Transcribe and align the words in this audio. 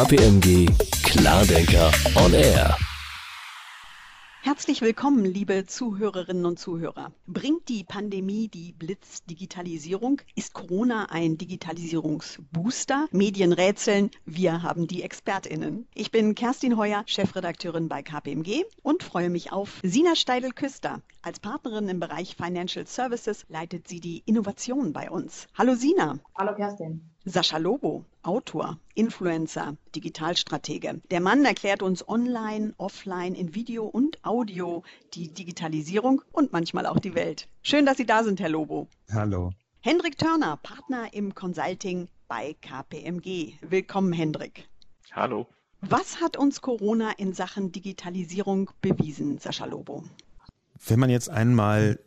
KPMG 0.00 0.66
Klardenker 1.04 1.92
on 2.16 2.32
Air. 2.32 2.74
Herzlich 4.40 4.80
willkommen, 4.80 5.26
liebe 5.26 5.66
Zuhörerinnen 5.66 6.46
und 6.46 6.58
Zuhörer. 6.58 7.12
Bringt 7.26 7.68
die 7.68 7.84
Pandemie 7.84 8.48
die 8.48 8.72
Blitzdigitalisierung? 8.72 10.22
Ist 10.34 10.54
Corona 10.54 11.10
ein 11.10 11.36
Digitalisierungsbooster? 11.36 13.08
Medien 13.12 13.52
rätseln, 13.52 14.10
wir 14.24 14.62
haben 14.62 14.86
die 14.86 15.02
ExpertInnen. 15.02 15.86
Ich 15.94 16.10
bin 16.10 16.34
Kerstin 16.34 16.78
Heuer, 16.78 17.02
Chefredakteurin 17.04 17.90
bei 17.90 18.02
KPMG 18.02 18.64
und 18.82 19.02
freue 19.02 19.28
mich 19.28 19.52
auf 19.52 19.80
Sina 19.82 20.16
Steidel-Küster. 20.16 21.02
Als 21.20 21.40
Partnerin 21.40 21.90
im 21.90 22.00
Bereich 22.00 22.36
Financial 22.36 22.86
Services 22.86 23.44
leitet 23.50 23.86
sie 23.86 24.00
die 24.00 24.22
Innovation 24.24 24.94
bei 24.94 25.10
uns. 25.10 25.46
Hallo 25.58 25.74
Sina. 25.74 26.18
Hallo 26.38 26.54
Kerstin. 26.54 27.10
Sascha 27.26 27.58
Lobo, 27.58 28.06
Autor, 28.22 28.78
Influencer, 28.94 29.76
Digitalstratege. 29.94 31.02
Der 31.10 31.20
Mann 31.20 31.44
erklärt 31.44 31.82
uns 31.82 32.08
online, 32.08 32.72
offline, 32.78 33.34
in 33.34 33.54
Video 33.54 33.84
und 33.84 34.24
Audio 34.24 34.82
die 35.12 35.28
Digitalisierung 35.28 36.22
und 36.32 36.52
manchmal 36.52 36.86
auch 36.86 36.98
die 36.98 37.14
Welt. 37.14 37.46
Schön, 37.62 37.84
dass 37.84 37.98
Sie 37.98 38.06
da 38.06 38.24
sind, 38.24 38.40
Herr 38.40 38.48
Lobo. 38.48 38.88
Hallo. 39.12 39.52
Hendrik 39.80 40.16
Törner, 40.16 40.56
Partner 40.56 41.12
im 41.12 41.34
Consulting 41.34 42.08
bei 42.26 42.56
KPMG. 42.62 43.52
Willkommen, 43.60 44.14
Hendrik. 44.14 44.66
Hallo. 45.12 45.46
Was 45.82 46.22
hat 46.22 46.38
uns 46.38 46.62
Corona 46.62 47.12
in 47.18 47.34
Sachen 47.34 47.70
Digitalisierung 47.70 48.70
bewiesen, 48.80 49.38
Sascha 49.38 49.66
Lobo? 49.66 50.04
Wenn 50.86 50.98
man 50.98 51.10
jetzt 51.10 51.28
einmal 51.28 51.98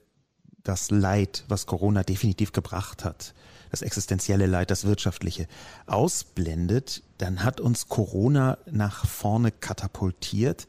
das 0.63 0.90
Leid, 0.90 1.43
was 1.48 1.68
Corona 1.68 2.02
definitiv 2.02 2.52
gebracht 2.52 3.04
hat, 3.04 3.35
das 3.73 3.82
existenzielle 3.82 4.45
Leid, 4.45 4.70
das 4.70 4.86
wirtschaftliche, 4.86 5.48
ausblendet, 5.88 7.02
dann 7.18 7.44
hat 7.44 7.59
uns 7.59 7.88
Corona 7.90 8.59
nach 8.70 9.08
vorne 9.08 9.52
katapultiert. 9.52 10.68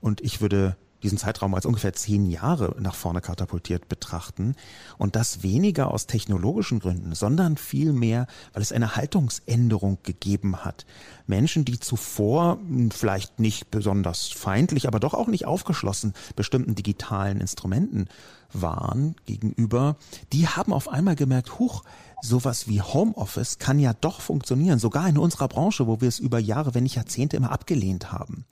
Und 0.00 0.22
ich 0.22 0.40
würde 0.40 0.74
diesen 1.02 1.18
Zeitraum 1.18 1.54
als 1.54 1.66
ungefähr 1.66 1.92
zehn 1.92 2.30
Jahre 2.30 2.74
nach 2.80 2.94
vorne 2.94 3.20
katapultiert 3.20 3.90
betrachten. 3.90 4.56
Und 4.96 5.16
das 5.16 5.42
weniger 5.42 5.90
aus 5.90 6.06
technologischen 6.06 6.80
Gründen, 6.80 7.14
sondern 7.14 7.58
vielmehr, 7.58 8.26
weil 8.54 8.62
es 8.62 8.72
eine 8.72 8.96
Haltungsänderung 8.96 9.98
gegeben 10.02 10.64
hat. 10.64 10.86
Menschen, 11.26 11.66
die 11.66 11.78
zuvor 11.78 12.58
vielleicht 12.90 13.38
nicht 13.38 13.70
besonders 13.70 14.28
feindlich, 14.28 14.88
aber 14.88 14.98
doch 14.98 15.12
auch 15.12 15.28
nicht 15.28 15.44
aufgeschlossen 15.44 16.14
bestimmten 16.36 16.74
digitalen 16.74 17.38
Instrumenten 17.38 18.08
waren 18.52 19.16
gegenüber, 19.26 19.96
die 20.32 20.48
haben 20.48 20.72
auf 20.72 20.88
einmal 20.88 21.16
gemerkt, 21.16 21.58
huch, 21.58 21.84
sowas 22.26 22.68
wie 22.68 22.82
Homeoffice 22.82 23.58
kann 23.58 23.78
ja 23.78 23.92
doch 23.94 24.20
funktionieren, 24.20 24.78
sogar 24.78 25.08
in 25.08 25.18
unserer 25.18 25.48
Branche, 25.48 25.86
wo 25.86 26.00
wir 26.00 26.08
es 26.08 26.18
über 26.18 26.38
Jahre, 26.38 26.74
wenn 26.74 26.82
nicht 26.82 26.96
Jahrzehnte 26.96 27.36
immer 27.36 27.52
abgelehnt 27.52 28.12
haben. 28.12 28.44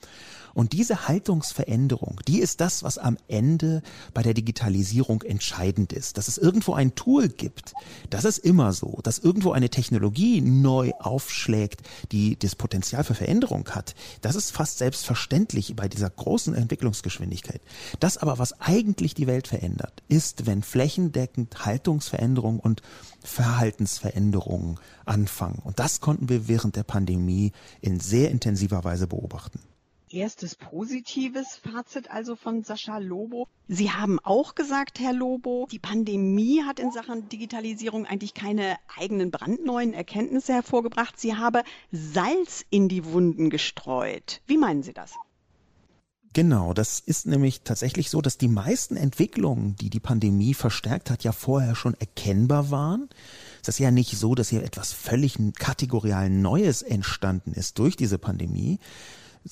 Und 0.55 0.73
diese 0.73 1.09
Haltungsveränderung, 1.09 2.21
die 2.29 2.39
ist 2.39 2.61
das, 2.61 2.85
was 2.85 2.97
am 2.97 3.19
Ende 3.27 3.83
bei 4.15 4.23
der 4.23 4.35
Digitalisierung 4.35 5.23
entscheidend 5.23 5.93
ist. 5.93 6.17
Dass 6.17 6.29
es 6.29 6.39
irgendwo 6.39 6.75
ein 6.75 6.95
Tool 6.95 7.29
gibt, 7.29 7.75
das 8.09 8.25
ist 8.25 8.39
immer 8.39 8.73
so. 8.73 9.01
Dass 9.03 9.19
irgendwo 9.19 9.53
eine 9.53 9.69
Technologie 9.69 10.41
neu 10.41 10.93
aufschlägt, 11.01 11.83
die 12.13 12.39
das 12.39 12.55
Potenzial 12.55 13.03
für 13.03 13.15
Veränderung 13.15 13.69
hat, 13.71 13.97
das 14.21 14.37
ist 14.37 14.53
fast 14.53 14.79
selbstverständlich 14.79 15.75
bei 15.75 15.89
dieser 15.89 16.09
großen 16.09 16.55
Entwicklungsgeschwindigkeit. 16.55 17.61
Das 17.99 18.17
aber, 18.17 18.39
was 18.39 18.61
eigentlich 18.61 19.15
die 19.15 19.27
Welt 19.27 19.49
verändert, 19.49 20.05
ist, 20.09 20.47
wenn 20.47 20.63
flächendeckend 20.63 21.67
Haltungsveränderung 21.67 22.61
und 22.61 22.81
Verhaltensveränderungen 23.65 24.79
anfangen. 25.07 25.61
Und 25.65 25.79
das 25.79 26.01
konnten 26.01 26.29
wir 26.29 26.49
während 26.49 26.77
der 26.77 26.83
Pandemie 26.83 27.53
in 27.81 27.99
sehr 27.99 28.31
intensiver 28.31 28.85
Weise 28.85 29.07
beobachten. 29.07 29.59
Erstes 30.11 30.55
positives 30.55 31.57
Fazit 31.57 32.11
also 32.11 32.37
von 32.37 32.63
Sascha 32.63 32.99
Lobo. 32.99 33.49
Sie 33.67 33.91
haben 33.91 34.21
auch 34.21 34.55
gesagt, 34.55 35.01
Herr 35.01 35.15
Lobo, 35.15 35.67
die 35.73 35.79
Pandemie 35.79 36.63
hat 36.63 36.79
in 36.79 36.93
Sachen 36.93 37.29
Digitalisierung 37.31 38.05
eigentlich 38.05 38.35
keine 38.35 38.77
eigenen 38.97 39.31
brandneuen 39.31 39.95
Erkenntnisse 39.95 40.53
hervorgebracht. 40.53 41.19
Sie 41.19 41.35
habe 41.35 41.63
Salz 41.91 42.65
in 42.69 42.89
die 42.89 43.07
Wunden 43.07 43.49
gestreut. 43.49 44.43
Wie 44.47 44.59
meinen 44.59 44.83
Sie 44.83 44.93
das? 44.93 45.15
Genau, 46.35 46.73
das 46.75 46.99
ist 46.99 47.27
nämlich 47.27 47.61
tatsächlich 47.61 48.11
so, 48.11 48.21
dass 48.21 48.37
die 48.37 48.49
meisten 48.49 48.97
Entwicklungen, 48.97 49.77
die 49.77 49.89
die 49.89 50.01
Pandemie 50.01 50.53
verstärkt 50.53 51.09
hat, 51.09 51.23
ja 51.23 51.31
vorher 51.31 51.77
schon 51.77 51.95
erkennbar 51.95 52.73
waren. 52.73 53.09
Es 53.63 53.69
ist 53.69 53.79
ja 53.79 53.93
nicht 53.93 54.19
so, 54.19 54.35
dass 54.35 54.49
hier 54.49 54.65
etwas 54.65 54.93
völlig 54.93 55.39
kategorial 55.57 56.29
Neues 56.29 56.83
entstanden 56.83 57.53
ist 57.53 57.79
durch 57.79 57.95
diese 57.95 58.19
Pandemie. 58.19 58.81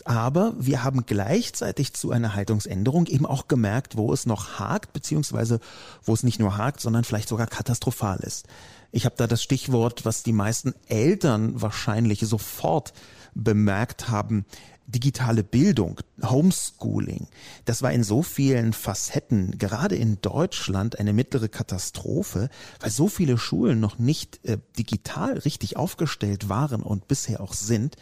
Aber 0.04 0.54
wir 0.58 0.82
haben 0.82 1.06
gleichzeitig 1.06 1.92
zu 1.92 2.10
einer 2.10 2.34
Haltungsänderung 2.34 3.06
eben 3.06 3.26
auch 3.26 3.46
gemerkt, 3.46 3.96
wo 3.96 4.12
es 4.12 4.26
noch 4.26 4.58
hakt, 4.58 4.92
beziehungsweise 4.92 5.60
wo 6.02 6.14
es 6.14 6.24
nicht 6.24 6.40
nur 6.40 6.56
hakt, 6.56 6.80
sondern 6.80 7.04
vielleicht 7.04 7.28
sogar 7.28 7.46
katastrophal 7.46 8.18
ist. 8.20 8.48
Ich 8.90 9.04
habe 9.04 9.14
da 9.16 9.28
das 9.28 9.42
Stichwort, 9.42 10.04
was 10.04 10.24
die 10.24 10.32
meisten 10.32 10.74
Eltern 10.88 11.60
wahrscheinlich 11.62 12.20
sofort 12.20 12.92
bemerkt 13.34 14.08
haben, 14.08 14.44
digitale 14.86 15.44
Bildung, 15.44 16.00
Homeschooling, 16.22 17.28
das 17.64 17.82
war 17.82 17.92
in 17.92 18.04
so 18.04 18.22
vielen 18.22 18.72
Facetten, 18.72 19.58
gerade 19.58 19.96
in 19.96 20.20
Deutschland, 20.20 20.98
eine 20.98 21.12
mittlere 21.12 21.48
Katastrophe, 21.48 22.48
weil 22.80 22.90
so 22.90 23.08
viele 23.08 23.38
Schulen 23.38 23.80
noch 23.80 23.98
nicht 23.98 24.44
äh, 24.44 24.58
digital 24.78 25.38
richtig 25.38 25.76
aufgestellt 25.76 26.48
waren 26.48 26.82
und 26.82 27.08
bisher 27.08 27.40
auch 27.40 27.54
sind, 27.54 27.96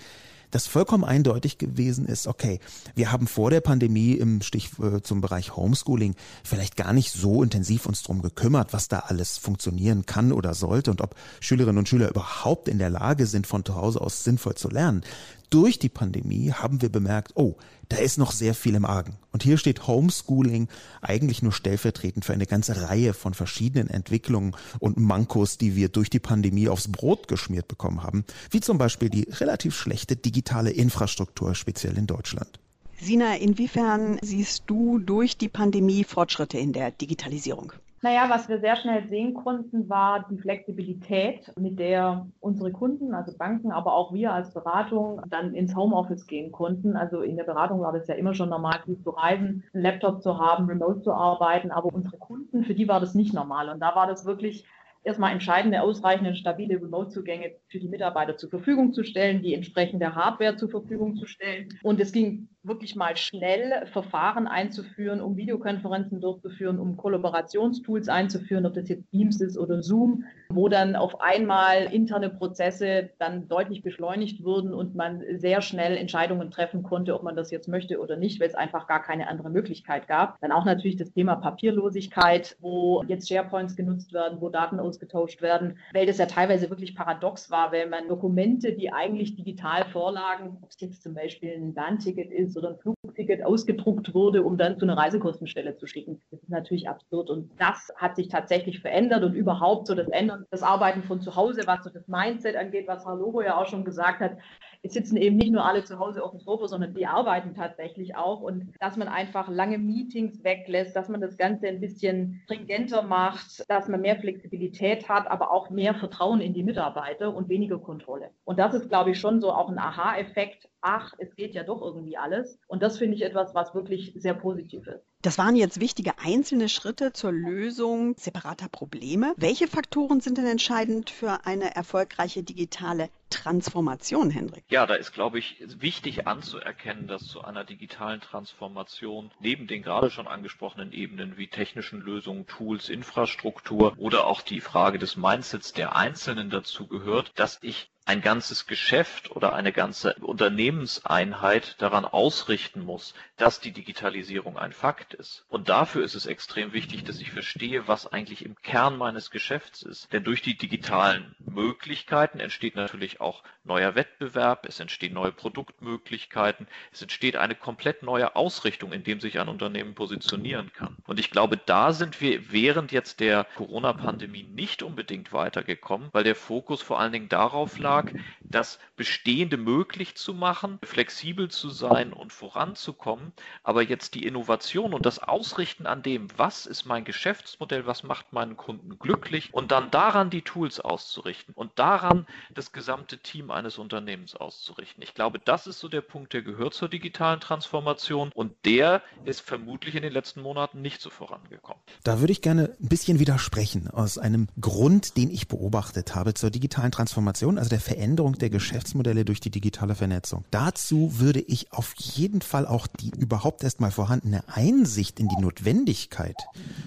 dass 0.50 0.66
vollkommen 0.66 1.04
eindeutig 1.04 1.58
gewesen 1.58 2.06
ist, 2.06 2.26
okay, 2.26 2.60
wir 2.94 3.12
haben 3.12 3.26
vor 3.26 3.50
der 3.50 3.60
Pandemie 3.60 4.12
im 4.12 4.42
Stich 4.42 4.70
äh, 4.82 5.00
zum 5.02 5.20
Bereich 5.20 5.56
Homeschooling 5.56 6.14
vielleicht 6.44 6.76
gar 6.76 6.92
nicht 6.92 7.12
so 7.12 7.42
intensiv 7.42 7.86
uns 7.86 8.02
drum 8.02 8.22
gekümmert, 8.22 8.72
was 8.72 8.88
da 8.88 9.00
alles 9.00 9.38
funktionieren 9.38 10.06
kann 10.06 10.32
oder 10.32 10.54
sollte 10.54 10.90
und 10.90 11.00
ob 11.00 11.14
Schülerinnen 11.40 11.78
und 11.78 11.88
Schüler 11.88 12.08
überhaupt 12.08 12.68
in 12.68 12.78
der 12.78 12.90
Lage 12.90 13.26
sind, 13.26 13.46
von 13.46 13.64
zu 13.64 13.74
Hause 13.74 14.00
aus 14.00 14.24
sinnvoll 14.24 14.54
zu 14.54 14.68
lernen 14.68 15.02
durch 15.50 15.78
die 15.78 15.88
Pandemie 15.88 16.52
haben 16.52 16.80
wir 16.80 16.88
bemerkt, 16.88 17.32
oh, 17.34 17.56
da 17.88 17.96
ist 17.96 18.18
noch 18.18 18.30
sehr 18.30 18.54
viel 18.54 18.76
im 18.76 18.84
Argen. 18.84 19.16
Und 19.32 19.42
hier 19.42 19.58
steht 19.58 19.86
Homeschooling 19.86 20.68
eigentlich 21.02 21.42
nur 21.42 21.52
stellvertretend 21.52 22.24
für 22.24 22.32
eine 22.32 22.46
ganze 22.46 22.88
Reihe 22.88 23.12
von 23.12 23.34
verschiedenen 23.34 23.90
Entwicklungen 23.90 24.56
und 24.78 24.96
Mankos, 24.96 25.58
die 25.58 25.74
wir 25.74 25.88
durch 25.88 26.08
die 26.08 26.20
Pandemie 26.20 26.68
aufs 26.68 26.90
Brot 26.90 27.26
geschmiert 27.26 27.66
bekommen 27.66 28.02
haben, 28.02 28.24
wie 28.50 28.60
zum 28.60 28.78
Beispiel 28.78 29.10
die 29.10 29.28
relativ 29.28 29.76
schlechte 29.76 30.16
digitale 30.16 30.70
Infrastruktur, 30.70 31.54
speziell 31.54 31.98
in 31.98 32.06
Deutschland. 32.06 32.60
Sina, 33.00 33.36
inwiefern 33.36 34.18
siehst 34.22 34.64
du 34.66 34.98
durch 34.98 35.36
die 35.36 35.48
Pandemie 35.48 36.04
Fortschritte 36.04 36.58
in 36.58 36.72
der 36.72 36.90
Digitalisierung? 36.90 37.72
Naja, 38.02 38.30
was 38.30 38.48
wir 38.48 38.60
sehr 38.60 38.76
schnell 38.76 39.06
sehen 39.08 39.34
konnten, 39.34 39.90
war 39.90 40.26
die 40.30 40.38
Flexibilität, 40.38 41.52
mit 41.58 41.78
der 41.78 42.26
unsere 42.40 42.72
Kunden, 42.72 43.12
also 43.12 43.36
Banken, 43.36 43.72
aber 43.72 43.92
auch 43.92 44.14
wir 44.14 44.32
als 44.32 44.54
Beratung 44.54 45.20
dann 45.28 45.54
ins 45.54 45.76
Homeoffice 45.76 46.26
gehen 46.26 46.50
konnten. 46.50 46.96
Also 46.96 47.20
in 47.20 47.36
der 47.36 47.44
Beratung 47.44 47.80
war 47.82 47.92
das 47.92 48.08
ja 48.08 48.14
immer 48.14 48.32
schon 48.32 48.48
normal, 48.48 48.80
viel 48.86 48.98
zu 49.00 49.10
reisen, 49.10 49.64
einen 49.74 49.82
Laptop 49.82 50.22
zu 50.22 50.38
haben, 50.38 50.64
remote 50.64 51.02
zu 51.02 51.12
arbeiten, 51.12 51.70
aber 51.70 51.92
unsere 51.92 52.16
Kunden, 52.16 52.64
für 52.64 52.74
die 52.74 52.88
war 52.88 53.00
das 53.00 53.14
nicht 53.14 53.34
normal. 53.34 53.68
Und 53.68 53.80
da 53.80 53.94
war 53.94 54.06
das 54.06 54.24
wirklich 54.24 54.64
erstmal 55.02 55.32
entscheidende, 55.32 55.82
ausreichende, 55.82 56.34
stabile 56.34 56.76
Remote-Zugänge 56.76 57.52
für 57.68 57.80
die 57.80 57.88
Mitarbeiter 57.88 58.36
zur 58.36 58.50
Verfügung 58.50 58.94
zu 58.94 59.04
stellen, 59.04 59.42
die 59.42 59.54
entsprechende 59.54 60.14
Hardware 60.14 60.56
zur 60.56 60.70
Verfügung 60.70 61.16
zu 61.16 61.26
stellen. 61.26 61.68
Und 61.82 62.00
es 62.00 62.12
ging 62.12 62.48
wirklich 62.62 62.94
mal 62.94 63.16
schnell, 63.16 63.86
Verfahren 63.86 64.46
einzuführen, 64.46 65.20
um 65.20 65.36
Videokonferenzen 65.36 66.20
durchzuführen, 66.20 66.78
um 66.78 66.96
Kollaborationstools 66.96 68.08
einzuführen, 68.08 68.66
ob 68.66 68.74
das 68.74 68.88
jetzt 68.88 69.10
Teams 69.10 69.40
ist 69.40 69.56
oder 69.56 69.82
Zoom, 69.82 70.24
wo 70.50 70.68
dann 70.68 70.94
auf 70.94 71.20
einmal 71.20 71.84
interne 71.92 72.28
Prozesse 72.28 73.10
dann 73.18 73.48
deutlich 73.48 73.82
beschleunigt 73.82 74.44
wurden 74.44 74.74
und 74.74 74.94
man 74.94 75.22
sehr 75.38 75.62
schnell 75.62 75.96
Entscheidungen 75.96 76.50
treffen 76.50 76.82
konnte, 76.82 77.14
ob 77.14 77.22
man 77.22 77.34
das 77.34 77.50
jetzt 77.50 77.68
möchte 77.68 77.98
oder 77.98 78.16
nicht, 78.16 78.40
weil 78.40 78.48
es 78.48 78.54
einfach 78.54 78.86
gar 78.86 79.02
keine 79.02 79.28
andere 79.28 79.48
Möglichkeit 79.48 80.06
gab. 80.06 80.38
Dann 80.40 80.52
auch 80.52 80.66
natürlich 80.66 80.96
das 80.96 81.12
Thema 81.12 81.36
Papierlosigkeit, 81.36 82.56
wo 82.60 83.02
jetzt 83.08 83.28
SharePoints 83.28 83.74
genutzt 83.74 84.12
werden, 84.12 84.40
wo 84.40 84.50
Daten 84.50 84.80
ausgetauscht 84.80 85.40
werden, 85.40 85.78
weil 85.94 86.06
das 86.06 86.18
ja 86.18 86.26
teilweise 86.26 86.68
wirklich 86.68 86.94
paradox 86.94 87.50
war, 87.50 87.72
weil 87.72 87.88
man 87.88 88.08
Dokumente, 88.08 88.72
die 88.72 88.92
eigentlich 88.92 89.34
digital 89.34 89.86
vorlagen, 89.86 90.58
ob 90.60 90.70
es 90.70 90.80
jetzt 90.80 91.02
zum 91.02 91.14
Beispiel 91.14 91.54
ein 91.54 91.72
Bahnticket 91.72 92.30
ist 92.30 92.49
oder 92.56 92.70
ein 92.70 92.78
Flugticket 93.10 93.44
ausgedruckt 93.44 94.14
wurde, 94.14 94.42
um 94.42 94.56
dann 94.56 94.78
zu 94.78 94.84
einer 94.84 94.96
Reisekostenstelle 94.96 95.76
zu 95.76 95.86
schicken. 95.86 96.20
Das 96.30 96.42
ist 96.42 96.48
natürlich 96.48 96.88
absurd. 96.88 97.30
Und 97.30 97.50
das 97.58 97.92
hat 97.96 98.16
sich 98.16 98.28
tatsächlich 98.28 98.80
verändert 98.80 99.24
und 99.24 99.34
überhaupt 99.34 99.86
so 99.86 99.94
das 99.94 100.08
Ändern, 100.08 100.46
das 100.50 100.62
Arbeiten 100.62 101.02
von 101.02 101.20
zu 101.20 101.34
Hause, 101.36 101.62
was 101.66 101.82
so 101.84 101.90
das 101.90 102.06
Mindset 102.06 102.56
angeht, 102.56 102.86
was 102.86 103.04
Herr 103.04 103.16
Lobo 103.16 103.42
ja 103.42 103.56
auch 103.56 103.66
schon 103.66 103.84
gesagt 103.84 104.20
hat. 104.20 104.36
Es 104.82 104.94
sitzen 104.94 105.16
eben 105.16 105.36
nicht 105.36 105.52
nur 105.52 105.64
alle 105.64 105.84
zu 105.84 105.98
Hause 105.98 106.22
auf 106.22 106.30
dem 106.30 106.40
Sofa, 106.40 106.68
sondern 106.68 106.94
die 106.94 107.06
arbeiten 107.06 107.54
tatsächlich 107.54 108.16
auch. 108.16 108.40
Und 108.40 108.72
dass 108.80 108.96
man 108.96 109.08
einfach 109.08 109.48
lange 109.48 109.78
Meetings 109.78 110.42
weglässt, 110.42 110.96
dass 110.96 111.08
man 111.08 111.20
das 111.20 111.36
Ganze 111.36 111.68
ein 111.68 111.80
bisschen 111.80 112.40
stringenter 112.44 113.02
macht, 113.02 113.68
dass 113.68 113.88
man 113.88 114.00
mehr 114.00 114.16
Flexibilität 114.16 115.08
hat, 115.08 115.30
aber 115.30 115.50
auch 115.50 115.70
mehr 115.70 115.94
Vertrauen 115.94 116.40
in 116.40 116.54
die 116.54 116.62
Mitarbeiter 116.62 117.34
und 117.34 117.48
weniger 117.48 117.78
Kontrolle. 117.78 118.30
Und 118.44 118.58
das 118.58 118.72
ist, 118.72 118.88
glaube 118.88 119.10
ich, 119.10 119.20
schon 119.20 119.40
so 119.40 119.52
auch 119.52 119.68
ein 119.68 119.78
Aha-Effekt. 119.78 120.68
Ach, 120.80 121.12
es 121.18 121.34
geht 121.36 121.54
ja 121.54 121.62
doch 121.62 121.82
irgendwie 121.82 122.16
alles. 122.16 122.58
Und 122.66 122.82
das 122.82 122.96
finde 123.00 123.16
ich 123.16 123.22
etwas, 123.22 123.56
was 123.56 123.74
wirklich 123.74 124.12
sehr 124.16 124.34
positiv 124.34 124.86
ist. 124.86 125.09
Das 125.22 125.36
waren 125.36 125.54
jetzt 125.54 125.80
wichtige 125.80 126.18
einzelne 126.18 126.70
Schritte 126.70 127.12
zur 127.12 127.30
Lösung 127.30 128.14
separater 128.16 128.70
Probleme. 128.70 129.34
Welche 129.36 129.68
Faktoren 129.68 130.22
sind 130.22 130.38
denn 130.38 130.46
entscheidend 130.46 131.10
für 131.10 131.44
eine 131.44 131.74
erfolgreiche 131.76 132.42
digitale 132.42 133.10
Transformation, 133.28 134.30
Hendrik? 134.30 134.64
Ja, 134.70 134.86
da 134.86 134.94
ist, 134.94 135.12
glaube 135.12 135.38
ich, 135.38 135.62
wichtig 135.78 136.26
anzuerkennen, 136.26 137.06
dass 137.06 137.26
zu 137.26 137.42
einer 137.42 137.64
digitalen 137.64 138.22
Transformation 138.22 139.30
neben 139.40 139.66
den 139.66 139.82
gerade 139.82 140.10
schon 140.10 140.26
angesprochenen 140.26 140.90
Ebenen 140.92 141.36
wie 141.36 141.48
technischen 141.48 142.00
Lösungen, 142.00 142.46
Tools, 142.46 142.88
Infrastruktur 142.88 143.94
oder 143.98 144.26
auch 144.26 144.40
die 144.40 144.62
Frage 144.62 144.98
des 144.98 145.16
Mindsets 145.16 145.74
der 145.74 145.96
Einzelnen 145.96 146.48
dazu 146.48 146.86
gehört, 146.86 147.32
dass 147.36 147.58
ich 147.60 147.90
ein 148.06 148.22
ganzes 148.22 148.66
Geschäft 148.66 149.30
oder 149.30 149.52
eine 149.52 149.72
ganze 149.72 150.14
Unternehmenseinheit 150.14 151.80
daran 151.80 152.04
ausrichten 152.04 152.84
muss, 152.84 153.14
dass 153.36 153.60
die 153.60 153.70
Digitalisierung 153.70 154.58
ein 154.58 154.72
Fakt 154.72 155.09
ist. 155.14 155.44
Und 155.48 155.68
dafür 155.68 156.04
ist 156.04 156.14
es 156.14 156.26
extrem 156.26 156.72
wichtig, 156.72 157.04
dass 157.04 157.20
ich 157.20 157.30
verstehe, 157.30 157.88
was 157.88 158.06
eigentlich 158.06 158.44
im 158.44 158.56
Kern 158.56 158.96
meines 158.96 159.30
Geschäfts 159.30 159.82
ist. 159.82 160.12
Denn 160.12 160.24
durch 160.24 160.42
die 160.42 160.56
digitalen 160.56 161.34
Möglichkeiten 161.38 162.40
entsteht 162.40 162.76
natürlich 162.76 163.20
auch 163.20 163.42
neuer 163.64 163.94
Wettbewerb, 163.94 164.66
es 164.66 164.80
entstehen 164.80 165.14
neue 165.14 165.32
Produktmöglichkeiten, 165.32 166.66
es 166.92 167.02
entsteht 167.02 167.36
eine 167.36 167.54
komplett 167.54 168.02
neue 168.02 168.36
Ausrichtung, 168.36 168.92
in 168.92 169.04
dem 169.04 169.20
sich 169.20 169.38
ein 169.38 169.48
Unternehmen 169.48 169.94
positionieren 169.94 170.72
kann. 170.72 170.96
Und 171.06 171.20
ich 171.20 171.30
glaube, 171.30 171.56
da 171.56 171.92
sind 171.92 172.20
wir 172.20 172.52
während 172.52 172.92
jetzt 172.92 173.20
der 173.20 173.44
Corona-Pandemie 173.56 174.44
nicht 174.44 174.82
unbedingt 174.82 175.32
weitergekommen, 175.32 176.08
weil 176.12 176.24
der 176.24 176.34
Fokus 176.34 176.82
vor 176.82 177.00
allen 177.00 177.12
Dingen 177.12 177.28
darauf 177.28 177.78
lag, 177.78 178.10
das 178.40 178.78
Bestehende 178.96 179.56
möglich 179.56 180.16
zu 180.16 180.34
machen, 180.34 180.78
flexibel 180.82 181.50
zu 181.50 181.70
sein 181.70 182.12
und 182.12 182.32
voranzukommen. 182.32 183.32
Aber 183.62 183.82
jetzt 183.82 184.14
die 184.14 184.26
Innovation 184.26 184.94
und 184.94 184.99
das 185.00 185.18
Ausrichten 185.18 185.86
an 185.86 186.02
dem, 186.02 186.28
was 186.36 186.66
ist 186.66 186.84
mein 186.84 187.04
Geschäftsmodell, 187.04 187.86
was 187.86 188.02
macht 188.02 188.32
meinen 188.32 188.56
Kunden 188.56 188.98
glücklich 188.98 189.52
und 189.52 189.72
dann 189.72 189.90
daran 189.90 190.30
die 190.30 190.42
Tools 190.42 190.78
auszurichten 190.78 191.54
und 191.54 191.72
daran 191.76 192.26
das 192.54 192.72
gesamte 192.72 193.18
Team 193.18 193.50
eines 193.50 193.78
Unternehmens 193.78 194.34
auszurichten. 194.34 195.02
Ich 195.02 195.14
glaube, 195.14 195.40
das 195.42 195.66
ist 195.66 195.80
so 195.80 195.88
der 195.88 196.02
Punkt, 196.02 196.32
der 196.34 196.42
gehört 196.42 196.74
zur 196.74 196.88
digitalen 196.88 197.40
Transformation 197.40 198.30
und 198.34 198.52
der 198.64 199.02
ist 199.24 199.40
vermutlich 199.40 199.94
in 199.94 200.02
den 200.02 200.12
letzten 200.12 200.42
Monaten 200.42 200.82
nicht 200.82 201.00
so 201.00 201.08
vorangekommen. 201.08 201.82
Da 202.04 202.20
würde 202.20 202.32
ich 202.32 202.42
gerne 202.42 202.76
ein 202.80 202.88
bisschen 202.88 203.18
widersprechen 203.18 203.88
aus 203.88 204.18
einem 204.18 204.48
Grund, 204.60 205.16
den 205.16 205.30
ich 205.30 205.48
beobachtet 205.48 206.14
habe 206.14 206.34
zur 206.34 206.50
digitalen 206.50 206.92
Transformation, 206.92 207.58
also 207.58 207.70
der 207.70 207.80
Veränderung 207.80 208.34
der 208.34 208.50
Geschäftsmodelle 208.50 209.24
durch 209.24 209.40
die 209.40 209.50
digitale 209.50 209.94
Vernetzung. 209.94 210.44
Dazu 210.50 211.18
würde 211.18 211.40
ich 211.40 211.72
auf 211.72 211.94
jeden 211.96 212.42
Fall 212.42 212.66
auch 212.66 212.86
die 212.86 213.10
überhaupt 213.16 213.64
erstmal 213.64 213.90
vorhandene 213.90 214.44
Einsicht 214.48 214.89
in 214.98 215.28
die 215.28 215.40
Notwendigkeit 215.40 216.36